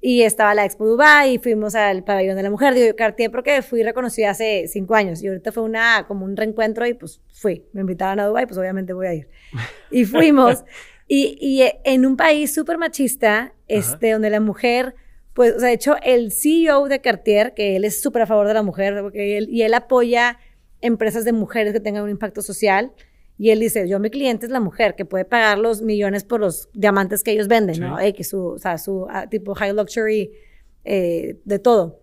[0.00, 2.74] y estaba la Expo Dubai y fuimos al pabellón de la mujer.
[2.74, 6.86] Digo, Cartier porque fui reconocida hace cinco años y ahorita fue una, como un reencuentro
[6.86, 7.66] y pues fui.
[7.72, 9.28] Me invitaban a Dubai, pues obviamente voy a ir.
[9.90, 10.64] Y fuimos.
[11.06, 14.94] y, y en un país súper machista, este, donde la mujer,
[15.34, 18.46] pues, o sea, de hecho, el CEO de Cartier, que él es súper a favor
[18.46, 20.38] de la mujer, porque él, y él apoya
[20.80, 22.92] empresas de mujeres que tengan un impacto social.
[23.42, 26.40] Y él dice, yo mi cliente es la mujer que puede pagar los millones por
[26.40, 27.96] los diamantes que ellos venden, ¿no?
[28.14, 30.30] que su, o sea, su ah, tipo high luxury
[30.84, 32.02] eh, de todo.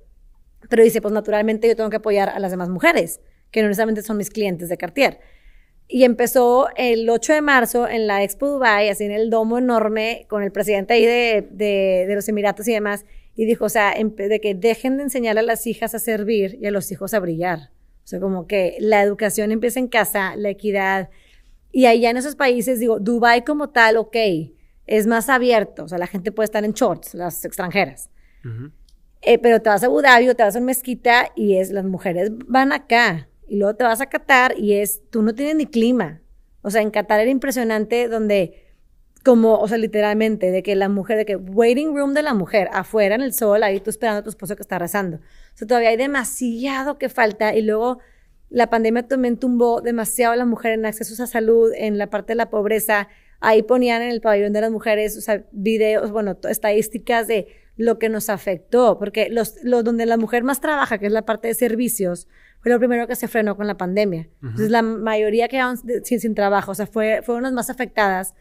[0.67, 3.21] Pero dice, pues naturalmente yo tengo que apoyar a las demás mujeres,
[3.51, 5.19] que no necesariamente son mis clientes de Cartier.
[5.87, 10.25] Y empezó el 8 de marzo en la Expo Dubai, así en el domo enorme,
[10.29, 13.93] con el presidente ahí de, de, de los Emiratos y demás, y dijo, o sea,
[13.93, 17.19] de que dejen de enseñar a las hijas a servir y a los hijos a
[17.19, 17.69] brillar.
[18.03, 21.09] O sea, como que la educación empieza en casa, la equidad,
[21.77, 24.15] y allá en esos países, digo, Dubai como tal, ok,
[24.87, 28.09] es más abierto, o sea, la gente puede estar en shorts, las extranjeras.
[29.21, 31.69] Eh, pero te vas a Abu Dhabi o te vas a una mezquita y es,
[31.69, 33.29] las mujeres van acá.
[33.47, 36.19] Y luego te vas a Qatar y es, tú no tienes ni clima.
[36.63, 38.73] O sea, en Qatar era impresionante donde,
[39.23, 42.69] como, o sea, literalmente, de que la mujer, de que waiting room de la mujer,
[42.73, 45.17] afuera en el sol, ahí tú esperando a tu esposo que está rezando.
[45.17, 45.21] O
[45.53, 47.99] sea, todavía hay demasiado que falta y luego
[48.49, 52.33] la pandemia también tumbó demasiado a la mujer en acceso a salud, en la parte
[52.33, 53.09] de la pobreza.
[53.39, 57.99] Ahí ponían en el pabellón de las mujeres, o sea, videos, bueno, estadísticas de lo
[57.99, 61.47] que nos afectó, porque los, los donde la mujer más trabaja, que es la parte
[61.47, 62.27] de servicios,
[62.59, 64.27] fue lo primero que se frenó con la pandemia.
[64.41, 68.33] Entonces, la mayoría quedaron sin, sin trabajo, o sea, fue, fueron las más afectadas.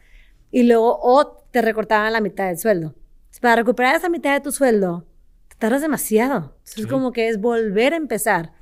[0.49, 2.95] Y luego, o te recortaban la mitad del sueldo.
[3.41, 5.05] Para recuperar esa mitad de tu sueldo,
[5.49, 6.55] te tardas demasiado.
[6.57, 8.53] Entonces, es como que es volver a empezar.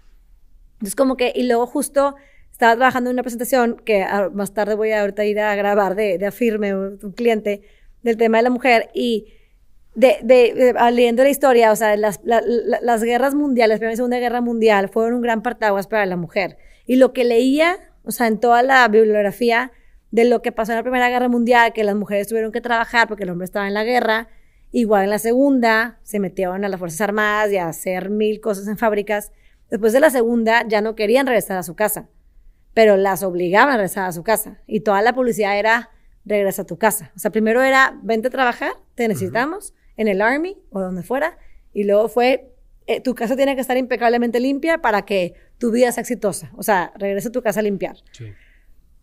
[0.86, 2.16] Entonces, como que, y luego justo
[2.52, 5.96] estaba trabajando en una presentación que ah, más tarde voy a ahorita ir a grabar
[5.96, 7.64] de, de Afirme, un, cliente,
[8.04, 9.34] del tema de la mujer, y
[9.96, 14.20] de, ah, leyendo la historia, o sea, las, las guerras mundiales, la Primera y Segunda
[14.20, 16.58] Guerra Mundial, fueron un gran partaguas para la mujer.
[16.86, 19.72] Y lo que leía, o sea, en toda la bibliografía
[20.12, 23.08] de lo que pasó en la Primera Guerra Mundial, que las mujeres tuvieron que trabajar
[23.08, 24.28] porque el hombre estaba en la guerra,
[24.72, 28.68] igual en la Segunda, se metieron a las Fuerzas Armadas y a hacer mil cosas
[28.68, 29.32] en fábricas,
[29.76, 32.08] Después de la segunda ya no querían regresar a su casa,
[32.74, 34.62] pero las obligaban a regresar a su casa.
[34.68, 35.90] Y toda la publicidad era,
[36.24, 37.12] regresa a tu casa.
[37.14, 41.38] O sea, primero era, vente a trabajar, te necesitamos, en el Army o donde fuera.
[41.74, 42.54] Y luego fue,
[42.88, 46.54] eh, tu casa tiene que estar impecablemente limpia para que tu vida sea exitosa.
[46.56, 47.98] O sea, regresa a tu casa a limpiar.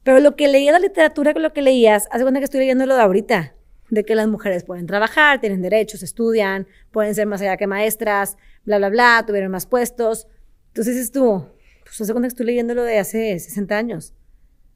[0.02, 2.86] Pero lo que leía la literatura con lo que leías, hace cuenta que estoy leyendo
[2.86, 3.54] lo de ahorita.
[3.90, 8.38] de que las mujeres pueden trabajar, tienen derechos, estudian, pueden ser más allá que maestras,
[8.64, 10.28] bla, bla, bla, tuvieron más puestos.
[10.74, 11.44] Entonces tú,
[11.84, 14.14] pues hace cuenta que estoy leyéndolo de hace 60 años.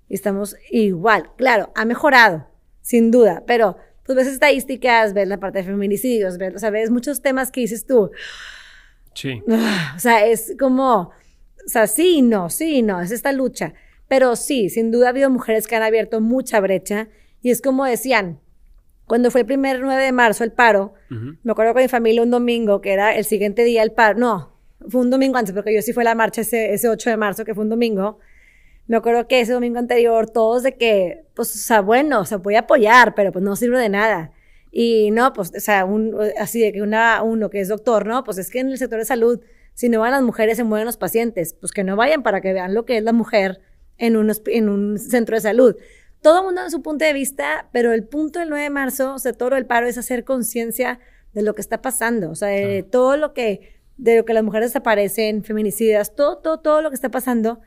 [0.08, 1.30] Y estamos igual.
[1.36, 2.46] Claro, ha mejorado,
[2.82, 6.90] sin duda, pero pues ves estadísticas, ves la parte de feminicidios, ves, o sea, ves
[6.90, 8.10] muchos temas que dices tú.
[9.14, 9.42] Sí.
[9.96, 13.72] O sea, es como, o sea, sí y no, sí y no, es esta lucha.
[14.06, 17.08] Pero sí, sin duda ha habido mujeres que han abierto mucha brecha
[17.40, 18.40] y es como decían,
[19.06, 22.30] cuando fue el primer 9 de marzo el paro, me acuerdo con mi familia un
[22.30, 24.55] domingo, que era el siguiente día el paro, no,
[24.88, 27.44] fue un domingo antes, porque yo sí fue la marcha ese, ese 8 de marzo,
[27.44, 28.18] que fue un domingo,
[28.86, 32.38] me acuerdo que ese domingo anterior, todos de que, pues, o sea, bueno, o sea,
[32.38, 34.32] voy a apoyar, pero pues no sirve de nada.
[34.70, 38.22] Y no, pues, o sea, un, así de que una, uno que es doctor, ¿no?
[38.22, 39.40] Pues es que en el sector de salud,
[39.74, 41.54] si no van las mujeres, se mueven los pacientes.
[41.54, 43.60] Pues que no vayan para que vean lo que es la mujer
[43.98, 45.76] en un, en un centro de salud.
[46.22, 49.14] Todo el mundo en su punto de vista, pero el punto del 9 de marzo,
[49.14, 51.00] o sea, todo el paro es hacer conciencia
[51.32, 54.44] de lo que está pasando, o sea, de todo lo que, de lo que las
[54.44, 57.60] mujeres desaparecen, feminicidas, todo, todo, todo lo que está pasando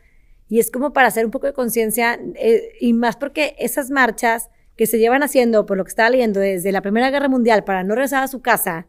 [0.49, 4.49] y es como para hacer un poco de conciencia, eh, y más porque esas marchas
[4.75, 7.83] que se llevan haciendo, por lo que estaba leyendo, desde la Primera Guerra Mundial para
[7.83, 8.87] no regresar a su casa,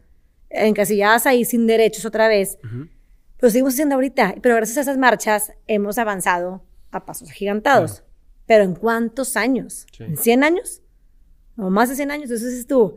[0.48, 2.59] encasilladas ahí sin derechos otra vez,
[3.38, 4.37] pues seguimos haciendo ahorita.
[4.40, 8.05] Pero gracias a esas marchas hemos avanzado a pasos agigantados.
[8.46, 9.87] Pero ¿en cuántos años?
[9.98, 10.83] ¿En 100 años?
[11.57, 12.24] ¿O más de 100 años?
[12.24, 12.96] Entonces es tú.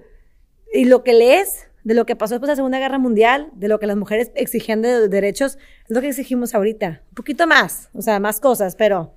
[0.73, 3.67] Y lo que lees de lo que pasó después de la Segunda Guerra Mundial, de
[3.67, 7.03] lo que las mujeres exigían de derechos, es lo que exigimos ahorita.
[7.09, 9.13] Un poquito más, o sea, más cosas, pero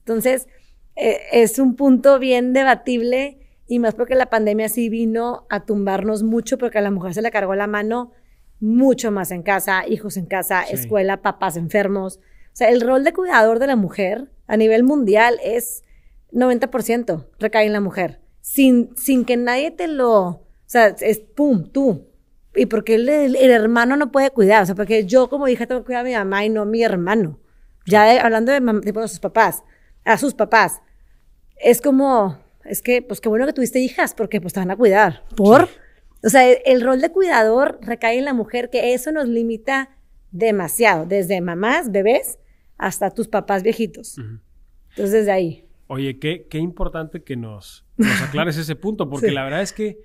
[0.00, 0.48] entonces
[0.96, 6.22] eh, es un punto bien debatible y más porque la pandemia sí vino a tumbarnos
[6.22, 8.12] mucho porque a la mujer se le cargó la mano
[8.60, 12.18] mucho más en casa, hijos en casa, escuela, papás enfermos.
[12.52, 15.84] O sea, el rol de cuidador de la mujer a nivel mundial es
[16.32, 22.06] 90% recae en la mujer, sin, sin que nadie te lo sea, es pum, tú.
[22.54, 24.62] Y porque el, el, hermano no puede cuidar.
[24.62, 26.66] O sea, porque yo como hija tengo que cuidar a mi mamá y no a
[26.66, 27.38] mi hermano.
[27.86, 29.62] Ya hablando de, de sus papás,
[30.04, 30.82] a sus papás.
[31.56, 34.76] Es como, es que, pues qué bueno que tuviste hijas, porque pues te van a
[34.76, 35.24] cuidar.
[35.36, 35.68] ¿Por?
[36.22, 39.96] O sea, el, rol de cuidador recae en la mujer, que eso nos limita
[40.30, 42.38] demasiado, desde mamás, bebés,
[42.76, 44.18] hasta tus papás viejitos.
[44.18, 45.64] Entonces, desde ahí.
[45.86, 50.04] Oye, qué, qué importante que nos, nos aclares ese punto, porque la verdad es que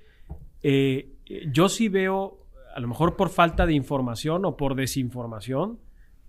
[0.64, 1.10] eh,
[1.52, 2.40] yo sí veo,
[2.74, 5.80] a lo mejor por falta de información o por desinformación,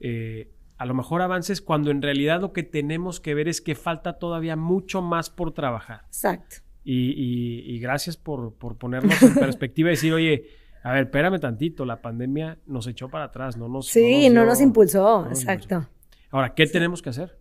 [0.01, 3.75] eh, a lo mejor avances cuando en realidad lo que tenemos que ver es que
[3.75, 6.03] falta todavía mucho más por trabajar.
[6.07, 6.57] Exacto.
[6.87, 10.49] Y, gracias por, por, ponernos en perspectiva y decir, oye,
[10.83, 13.87] a ver, espérame tantito, la pandemia nos echó para atrás, no nos...
[13.87, 15.89] Sí, no nos, impulsó, exacto.
[16.31, 17.39] Ahora, ¿qué tenemos que hacer?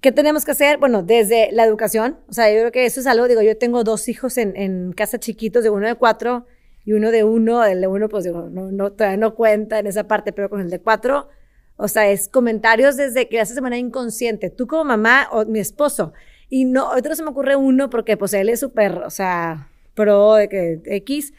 [0.00, 0.78] ¿Qué tenemos que hacer?
[0.78, 3.82] Bueno, desde la educación, o sea, yo creo que eso es algo, digo, yo tengo
[3.82, 6.46] dos hijos en, en casa chiquitos, de uno de cuatro
[6.84, 9.88] y uno de uno, el de uno, pues digo, no, no, todavía no cuenta en
[9.88, 11.28] esa parte, pero con el de cuatro,
[11.76, 15.58] o sea, es comentarios desde que haces de manera inconsciente, tú como mamá o mi
[15.58, 16.12] esposo,
[16.48, 19.68] y no, ahorita no se me ocurre uno porque pues él es súper, o sea,
[19.94, 21.34] pro de que X,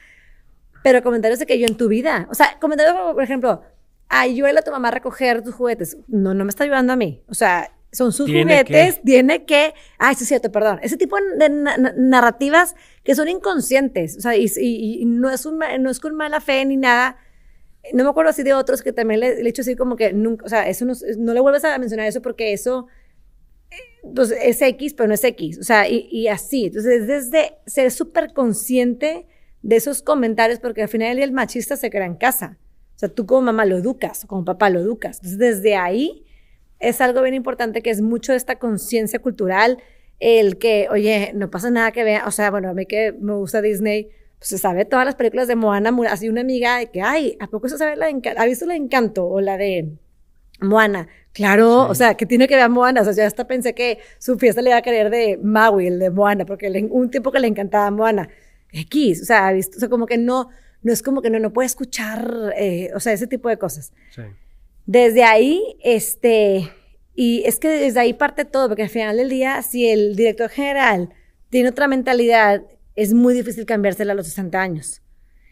[0.83, 3.61] pero comentarios de que yo en tu vida, o sea, comentarios como, por ejemplo,
[4.09, 7.23] ayúdale a tu mamá a recoger tus juguetes, no, no me está ayudando a mí,
[7.29, 11.49] o sea, son sus juguetes, tiene que, ay, sí es cierto, perdón, ese tipo de
[11.49, 16.63] narrativas que son inconscientes, o sea, y, no, es un, no es con mala fe
[16.65, 17.17] ni nada,
[17.93, 20.45] no me acuerdo así de otros que también le, he hecho así como que nunca,
[20.45, 22.87] o sea, eso no, no le vuelves a mencionar eso porque eso,
[24.13, 27.89] pues es X, pero no es X, o sea, y, y así, entonces desde ser
[27.89, 29.25] súper consciente
[29.63, 32.59] de esos comentarios, porque al final el machista se crea en casa,
[32.95, 36.25] o sea, tú como mamá lo educas, como papá lo educas, entonces desde ahí
[36.79, 39.79] es algo bien importante que es mucho de esta conciencia cultural,
[40.19, 43.33] el que, oye, no pasa nada que vea, o sea, bueno, a mí que me
[43.33, 47.01] gusta Disney, pues se sabe todas las películas de Moana, así una amiga de que,
[47.01, 49.89] ay, ¿a poco se sabe la de ¿Ha visto la Encanto o la de
[50.61, 51.07] Moana?
[51.33, 54.37] Claro, o sea, que tiene que ver Moana, o sea, yo hasta pensé que su
[54.37, 57.47] fiesta le iba a querer de Maui, el de Moana, porque un tiempo que le
[57.47, 58.29] encantaba Moana.
[58.71, 60.49] X, o sea, ha visto, o sea, como que no,
[60.83, 63.93] no es como que no, no puede escuchar, eh, o sea, ese tipo de cosas.
[64.13, 64.21] Sí.
[64.89, 66.71] Desde ahí, este,
[67.13, 70.49] y es que desde ahí parte todo, porque al final del día, si el director
[70.49, 71.13] general
[71.51, 72.63] tiene otra mentalidad,
[72.95, 75.03] es muy difícil cambiársela a los 60 años.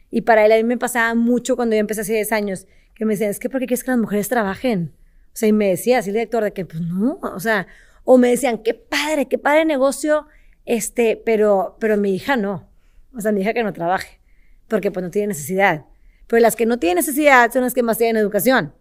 [0.10, 2.66] Y para él a mí me pasaba mucho cuando yo empecé hace 10 años,
[2.96, 4.96] que me decían, es que ¿por qué quieres que las mujeres trabajen?
[5.28, 7.68] O sea, y me decía así el director de que, pues no, o sea,
[8.06, 10.26] o me decían, qué padre, qué padre negocio,
[10.66, 12.68] este, pero, pero mi hija no.
[13.16, 14.20] O sea, mi hija que no trabaje,
[14.68, 15.86] porque pues no tiene necesidad.
[16.26, 18.74] Pero las que no tienen necesidad son las que más tienen educación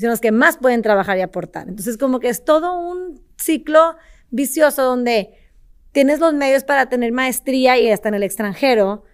[0.00, 1.68] son los que más pueden trabajar y aportar.
[1.68, 3.96] Entonces, como que es todo un ciclo
[4.30, 5.30] vicioso donde
[5.92, 9.04] tienes los medios para tener maestría y hasta en el extranjero,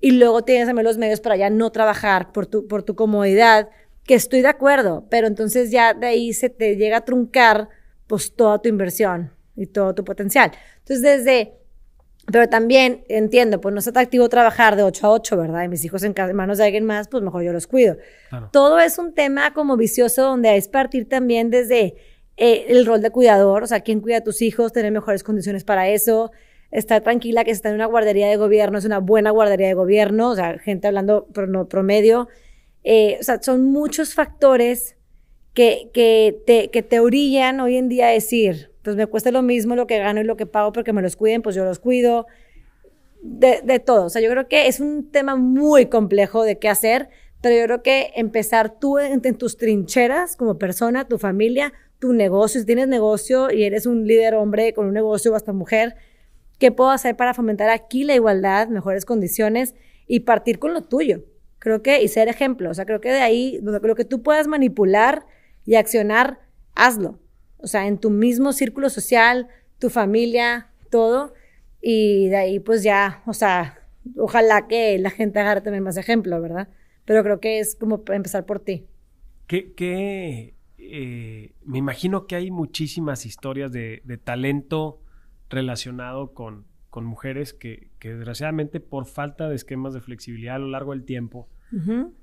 [0.00, 3.68] y luego tienes también los medios para ya no trabajar por tu, por tu comodidad,
[4.04, 7.68] que estoy de acuerdo, pero entonces ya de ahí se te llega a truncar
[8.08, 10.50] pues toda tu inversión y todo tu potencial.
[10.78, 11.54] Entonces desde,
[12.32, 15.64] pero también entiendo, pues no es atractivo trabajar de 8 a 8, ¿verdad?
[15.64, 17.96] Y mis hijos en, manos de alguien más, pues mejor yo los cuido.
[18.50, 21.94] Todo es un tema como vicioso donde es partir también desde
[22.38, 25.62] eh, el rol de cuidador, o sea, quién cuida a tus hijos, tener mejores condiciones
[25.62, 26.32] para eso,
[26.70, 29.74] estar tranquila que si está en una guardería de gobierno, es una buena guardería de
[29.74, 32.28] gobierno, o sea, gente hablando no, promedio.
[32.82, 34.96] Eh, o sea, son muchos factores
[35.52, 39.42] que, que, te, que te orillan hoy en día a decir, pues me cuesta lo
[39.42, 41.78] mismo lo que gano y lo que pago porque me los cuiden, pues yo los
[41.78, 42.26] cuido.
[43.24, 44.06] De, de todo.
[44.06, 47.08] O sea, yo creo que es un tema muy complejo de qué hacer,
[47.42, 52.60] pero yo creo que empezar tú en, tus trincheras como persona, tu familia, tu negocio,
[52.60, 55.96] si tienes negocio y eres un líder hombre con un negocio o hasta mujer,
[56.58, 59.74] ¿qué puedo hacer para fomentar aquí la igualdad, mejores condiciones
[60.06, 61.24] y partir con lo tuyo?
[61.58, 64.46] Creo que, y ser ejemplo, o sea, creo que de ahí, lo que tú puedas
[64.46, 65.26] manipular
[65.66, 66.38] y accionar,
[66.74, 67.18] hazlo.
[67.62, 69.48] O sea, en tu mismo círculo social,
[69.78, 71.34] tu familia, todo.
[71.80, 73.78] Y de ahí, pues ya, o sea,
[74.16, 76.68] ojalá que la gente agarre también más ejemplo, ¿verdad?
[77.04, 78.86] pero creo que es como empezar por ti.
[79.46, 85.00] ¿Qué, eh, me imagino que hay muchísimas historias de, talento
[85.50, 90.92] relacionado con, con mujeres que, desgraciadamente por falta de esquemas de flexibilidad a lo largo
[90.92, 91.48] del tiempo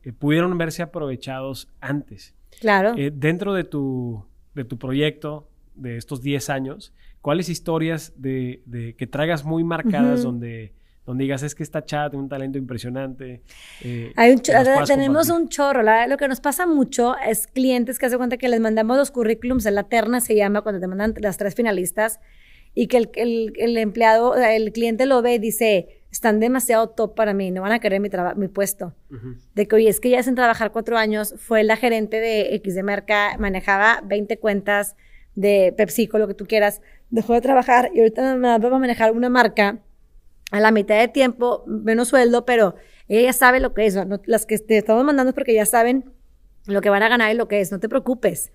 [0.04, 2.36] eh, pudieron verse aprovechados antes.
[2.60, 2.94] Claro.
[2.98, 4.26] Eh, dentro de tu,
[4.60, 10.24] de tu proyecto de estos 10 años, ¿cuáles historias de, de que traigas muy marcadas
[10.24, 10.74] donde
[11.06, 13.42] donde digas, es que esta chat tiene un talento impresionante.
[13.82, 14.14] Eh,
[14.86, 15.82] tenemos un chorro.
[16.08, 19.66] lo que nos pasa mucho es clientes que hacen cuenta que les mandamos los currículums,
[19.66, 22.20] en la terna se llama, cuando te mandan las tres finalistas,
[22.76, 27.34] y que el, el, empleado, el cliente lo ve y dice, están demasiado top para
[27.34, 28.94] mí, no van a querer mi, mi puesto.
[29.54, 32.76] De que, oye, es que ya hacen trabajar cuatro años, fue la gerente de X
[32.76, 34.96] de Merca, manejaba 20 cuentas
[35.36, 39.30] de PepsiCo, lo que tú quieras, dejó de trabajar y ahorita va a manejar una
[39.30, 39.80] marca
[40.52, 42.76] a la mitad de tiempo, menos sueldo, pero
[43.08, 43.98] ella ya sabe lo que es.
[44.26, 46.12] las que te estamos mandando es porque ya saben
[46.66, 48.52] lo que van a ganar y lo que es, no te preocupes.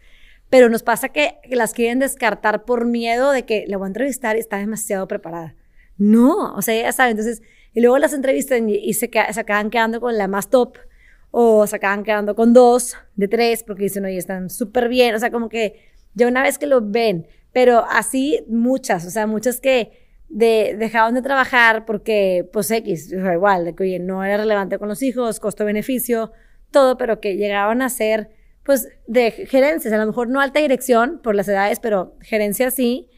[0.51, 4.37] Pero nos pasa que, las quieren descartar por miedo de que le voy a entrevistar
[4.37, 5.55] y está demasiado preparada.
[5.97, 7.13] No, o sea, ya saben.
[7.13, 7.43] Entonces,
[7.73, 10.79] y luego las entrevistan y, se, se, acaban quedando con la más top
[11.31, 15.15] o se acaban quedando con dos de tres porque dicen, oye, están súper bien.
[15.15, 15.81] O sea, como que
[16.15, 21.15] ya una vez que lo ven, pero así muchas, o sea, muchas que de dejaban
[21.15, 25.41] de trabajar porque, pues X, igual, de que, oye, no era relevante con los hijos,
[25.41, 26.33] costo-beneficio,
[26.71, 28.31] todo, pero que llegaban a ser,
[28.65, 33.09] pues, de gerencias, a lo mejor no alta dirección por las edades, pero gerencia sí,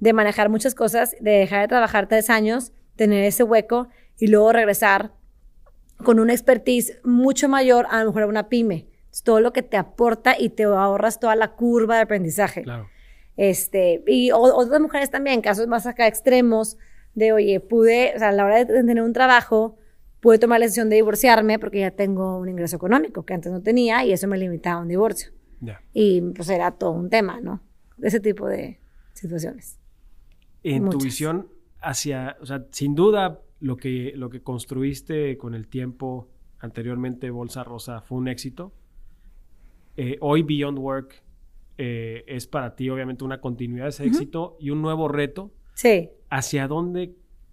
[0.00, 3.88] de manejar muchas cosas, de dejar de trabajar tres años, tener ese hueco
[4.18, 5.12] y luego regresar
[6.02, 8.86] con una expertise mucho mayor a lo mejor a una pyme.
[9.24, 12.64] todo lo que te aporta y te ahorras toda la curva de aprendizaje.
[12.64, 12.88] Claro.
[13.38, 16.76] Este, y otras mujeres también, casos más acá extremos,
[17.14, 19.76] de, oye, pude, o sea, a la hora de tener un trabajo,
[20.20, 23.62] pude tomar la decisión de divorciarme porque ya tengo un ingreso económico que antes no
[23.62, 25.32] tenía y eso me limitaba a un divorcio.
[25.94, 27.62] Y pues era todo un tema, ¿no?
[28.02, 28.78] Ese tipo de
[29.14, 29.78] situaciones.
[30.74, 31.48] En tu visión
[31.80, 37.64] hacia, o sea, sin duda lo que, lo que construiste con el tiempo anteriormente, Bolsa
[37.64, 38.72] Rosa, fue un éxito.
[39.96, 41.22] Eh, hoy Beyond Work
[41.78, 45.52] eh, es para ti obviamente una continuidad de ese éxito y un nuevo reto.
[45.74, 46.08] Sí.
[46.30, 47.02] ¿Hacia dónde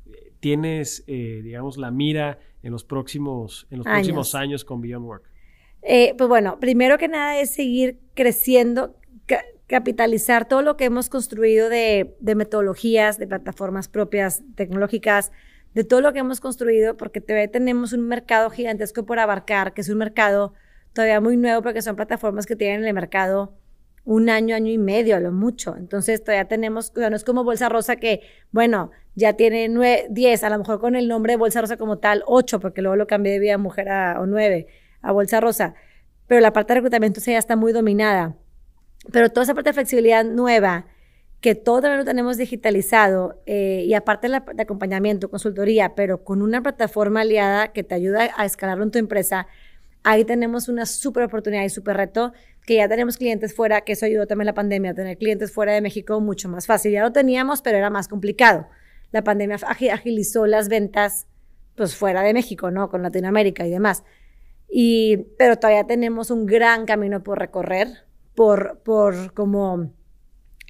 [0.05, 3.97] eh, tienes, eh, digamos, la mira en los próximos, en los años.
[3.97, 5.30] próximos años con Beyond Work?
[6.18, 8.95] pues bueno, primero que nada es seguir creciendo,
[9.68, 15.32] capitalizar todo lo que hemos construido de, metodologías, de plataformas propias tecnológicas,
[15.74, 19.82] de todo lo que hemos construido, porque todavía tenemos un mercado gigantesco por abarcar, que
[19.82, 20.53] es un mercado
[20.93, 23.57] todavía muy nuevo, porque son plataformas que tienen en el mercado
[24.05, 25.76] un año, año y medio a lo mucho.
[25.78, 30.07] Entonces todavía tenemos, o sea, no es como Bolsa Rosa que, bueno, ya tiene nueve,
[30.09, 32.95] diez, a lo mejor con el nombre de Bolsa Rosa como tal, ocho, porque luego
[32.95, 34.68] lo cambié de vida mujer a, o nueve,
[35.01, 35.74] a Bolsa Rosa.
[36.28, 38.36] Pero la parte de reclutamiento ya está muy dominada.
[39.12, 40.86] Pero toda esa parte de flexibilidad nueva,
[41.41, 46.62] que todo lo tenemos digitalizado, eh, y aparte de, de acompañamiento, consultoría, pero con una
[46.62, 49.47] plataforma aliada que te ayuda a escalarlo en tu empresa,
[50.04, 52.34] ahí tenemos una súper oportunidad y súper reto
[52.66, 55.74] que ya tenemos clientes fuera, que eso ayudó también la pandemia, a tener clientes fuera
[55.74, 56.91] de México mucho más fácil.
[56.91, 58.68] Ya lo teníamos, pero era más complicado.
[59.12, 59.58] La pandemia
[59.91, 61.28] agilizó las ventas
[61.76, 62.89] pues fuera de México, ¿no?
[62.89, 64.04] Con Latinoamérica y demás.
[64.70, 67.88] Y, pero todavía tenemos un gran camino por recorrer,
[68.36, 69.91] por, por como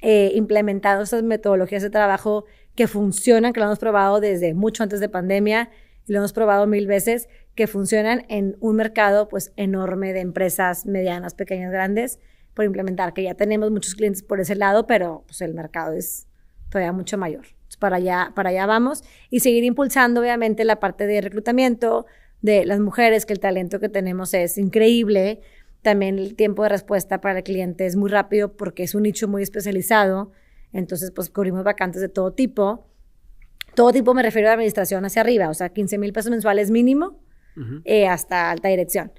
[0.02, 2.44] eh, implementado esas metodologías de trabajo
[2.74, 5.70] que funcionan, que lo hemos probado desde mucho antes de pandemia
[6.06, 10.86] y lo hemos probado mil veces, que funcionan en un mercado pues enorme de empresas
[10.86, 12.18] medianas, pequeñas, grandes,
[12.52, 16.26] por implementar, que ya tenemos muchos clientes por ese lado, pero pues el mercado es
[16.70, 17.46] todavía mucho mayor.
[17.78, 22.06] para allá, para allá vamos y seguir impulsando obviamente la parte de reclutamiento
[22.42, 25.40] de las mujeres, que el talento que tenemos es increíble.
[25.84, 29.28] También el tiempo de respuesta para el cliente es muy rápido porque es un nicho
[29.28, 30.32] muy especializado.
[30.72, 32.88] Entonces, pues cubrimos vacantes de todo tipo.
[33.74, 37.20] Todo tipo me refiero a administración hacia arriba, o sea, 15 mil pesos mensuales mínimo
[37.84, 39.12] eh, hasta alta dirección.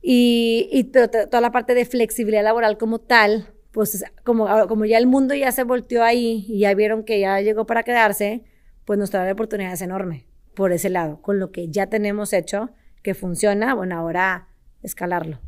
[0.00, 5.08] Y, y toda la parte de flexibilidad laboral como tal, pues como, como ya el
[5.08, 8.44] mundo ya se volteó ahí y ya vieron que ya llegó para quedarse,
[8.84, 12.70] pues nos trae oportunidades enorme por ese lado, con lo que ya tenemos hecho,
[13.02, 14.46] que funciona, bueno, ahora
[14.82, 15.40] escalarlo.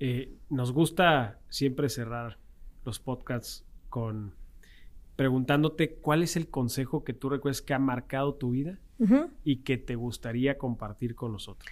[0.00, 2.38] Eh, nos gusta siempre cerrar
[2.84, 4.34] los podcasts con
[5.16, 8.78] preguntándote cuál es el consejo que tú recuerdas que ha marcado tu vida
[9.44, 11.68] y que te gustaría compartir con nosotros.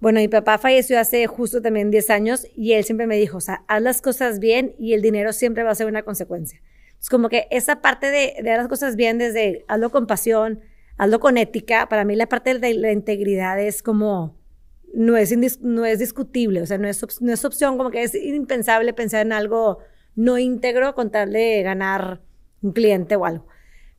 [0.00, 3.40] Bueno, mi papá falleció hace justo también 10 años y él siempre me dijo, o
[3.40, 6.60] sea, haz las cosas bien y el dinero siempre va a ser una consecuencia.
[7.00, 10.60] Es como que esa parte de, de las cosas bien desde hazlo con pasión,
[10.98, 14.36] hazlo con ética, para mí la parte de la integridad es como,
[14.94, 18.14] no es, no es discutible, o sea, no es, no es opción, como que es
[18.14, 19.78] impensable pensar en algo
[20.16, 22.20] no íntegro con tal de ganar
[22.62, 23.46] un cliente o algo.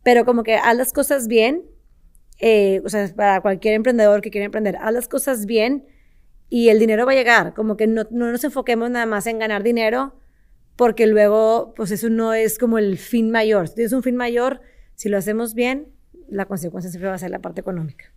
[0.04, 1.66] Pero como que haz las cosas bien,
[2.40, 5.86] eh, o sea, para cualquier emprendedor que quiera emprender, haz las cosas bien
[6.50, 7.54] y el dinero va a llegar.
[7.54, 10.16] Como que no, no nos enfoquemos nada más en ganar dinero,
[10.76, 13.68] porque luego, pues eso no es como el fin mayor.
[13.68, 14.62] Si tienes un fin mayor,
[14.96, 15.88] si lo hacemos bien,
[16.30, 18.15] la consecuencia siempre va a ser la parte económica.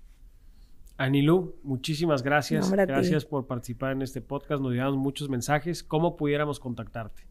[0.99, 2.71] Anilú, muchísimas gracias.
[2.73, 4.61] gracias por participar en este podcast.
[4.61, 5.85] Nos llevamos muchos mensajes.
[5.85, 7.23] ¿Cómo pudiéramos contactarte?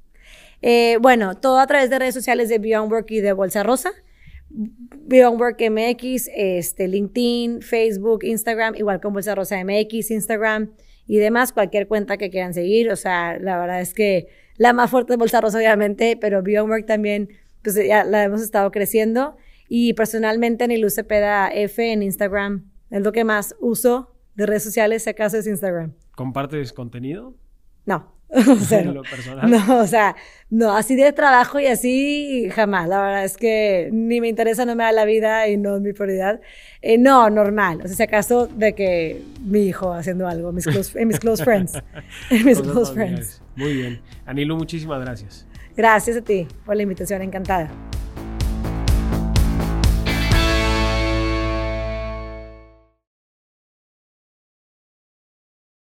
[0.62, 3.92] Eh, bueno, todo a través de redes sociales de Beyond Work y de Bolsa Rosa.
[4.50, 10.72] Beyond Work MX, este, LinkedIn, Facebook, Instagram, igual con Bolsa Rosa MX, Instagram
[11.06, 12.90] y demás, cualquier cuenta que quieran seguir.
[12.90, 16.70] O sea, la verdad es que la más fuerte es Bolsa Rosa, obviamente, pero Beyond
[16.70, 17.28] Work también,
[17.64, 19.36] pues ya la hemos estado creciendo.
[19.68, 24.64] Y personalmente en el Cepeda F en Instagram es lo que más uso de redes
[24.64, 25.94] sociales, si acaso es Instagram.
[26.16, 27.34] ¿Compartes contenido?
[27.86, 28.18] No.
[29.48, 30.16] No, o sea,
[30.50, 32.88] no, así de trabajo y así jamás.
[32.88, 35.82] La verdad es que ni me interesa, no me da la vida y no es
[35.82, 36.42] mi prioridad.
[36.82, 37.82] Eh, no, normal.
[37.84, 41.74] O sea, si acaso de que mi hijo haciendo algo, mis en mis close friends.
[42.30, 43.42] En mis close friends.
[43.56, 44.02] Muy bien.
[44.26, 45.48] Anilo, muchísimas gracias.
[45.76, 47.70] Gracias a ti por la invitación, encantada.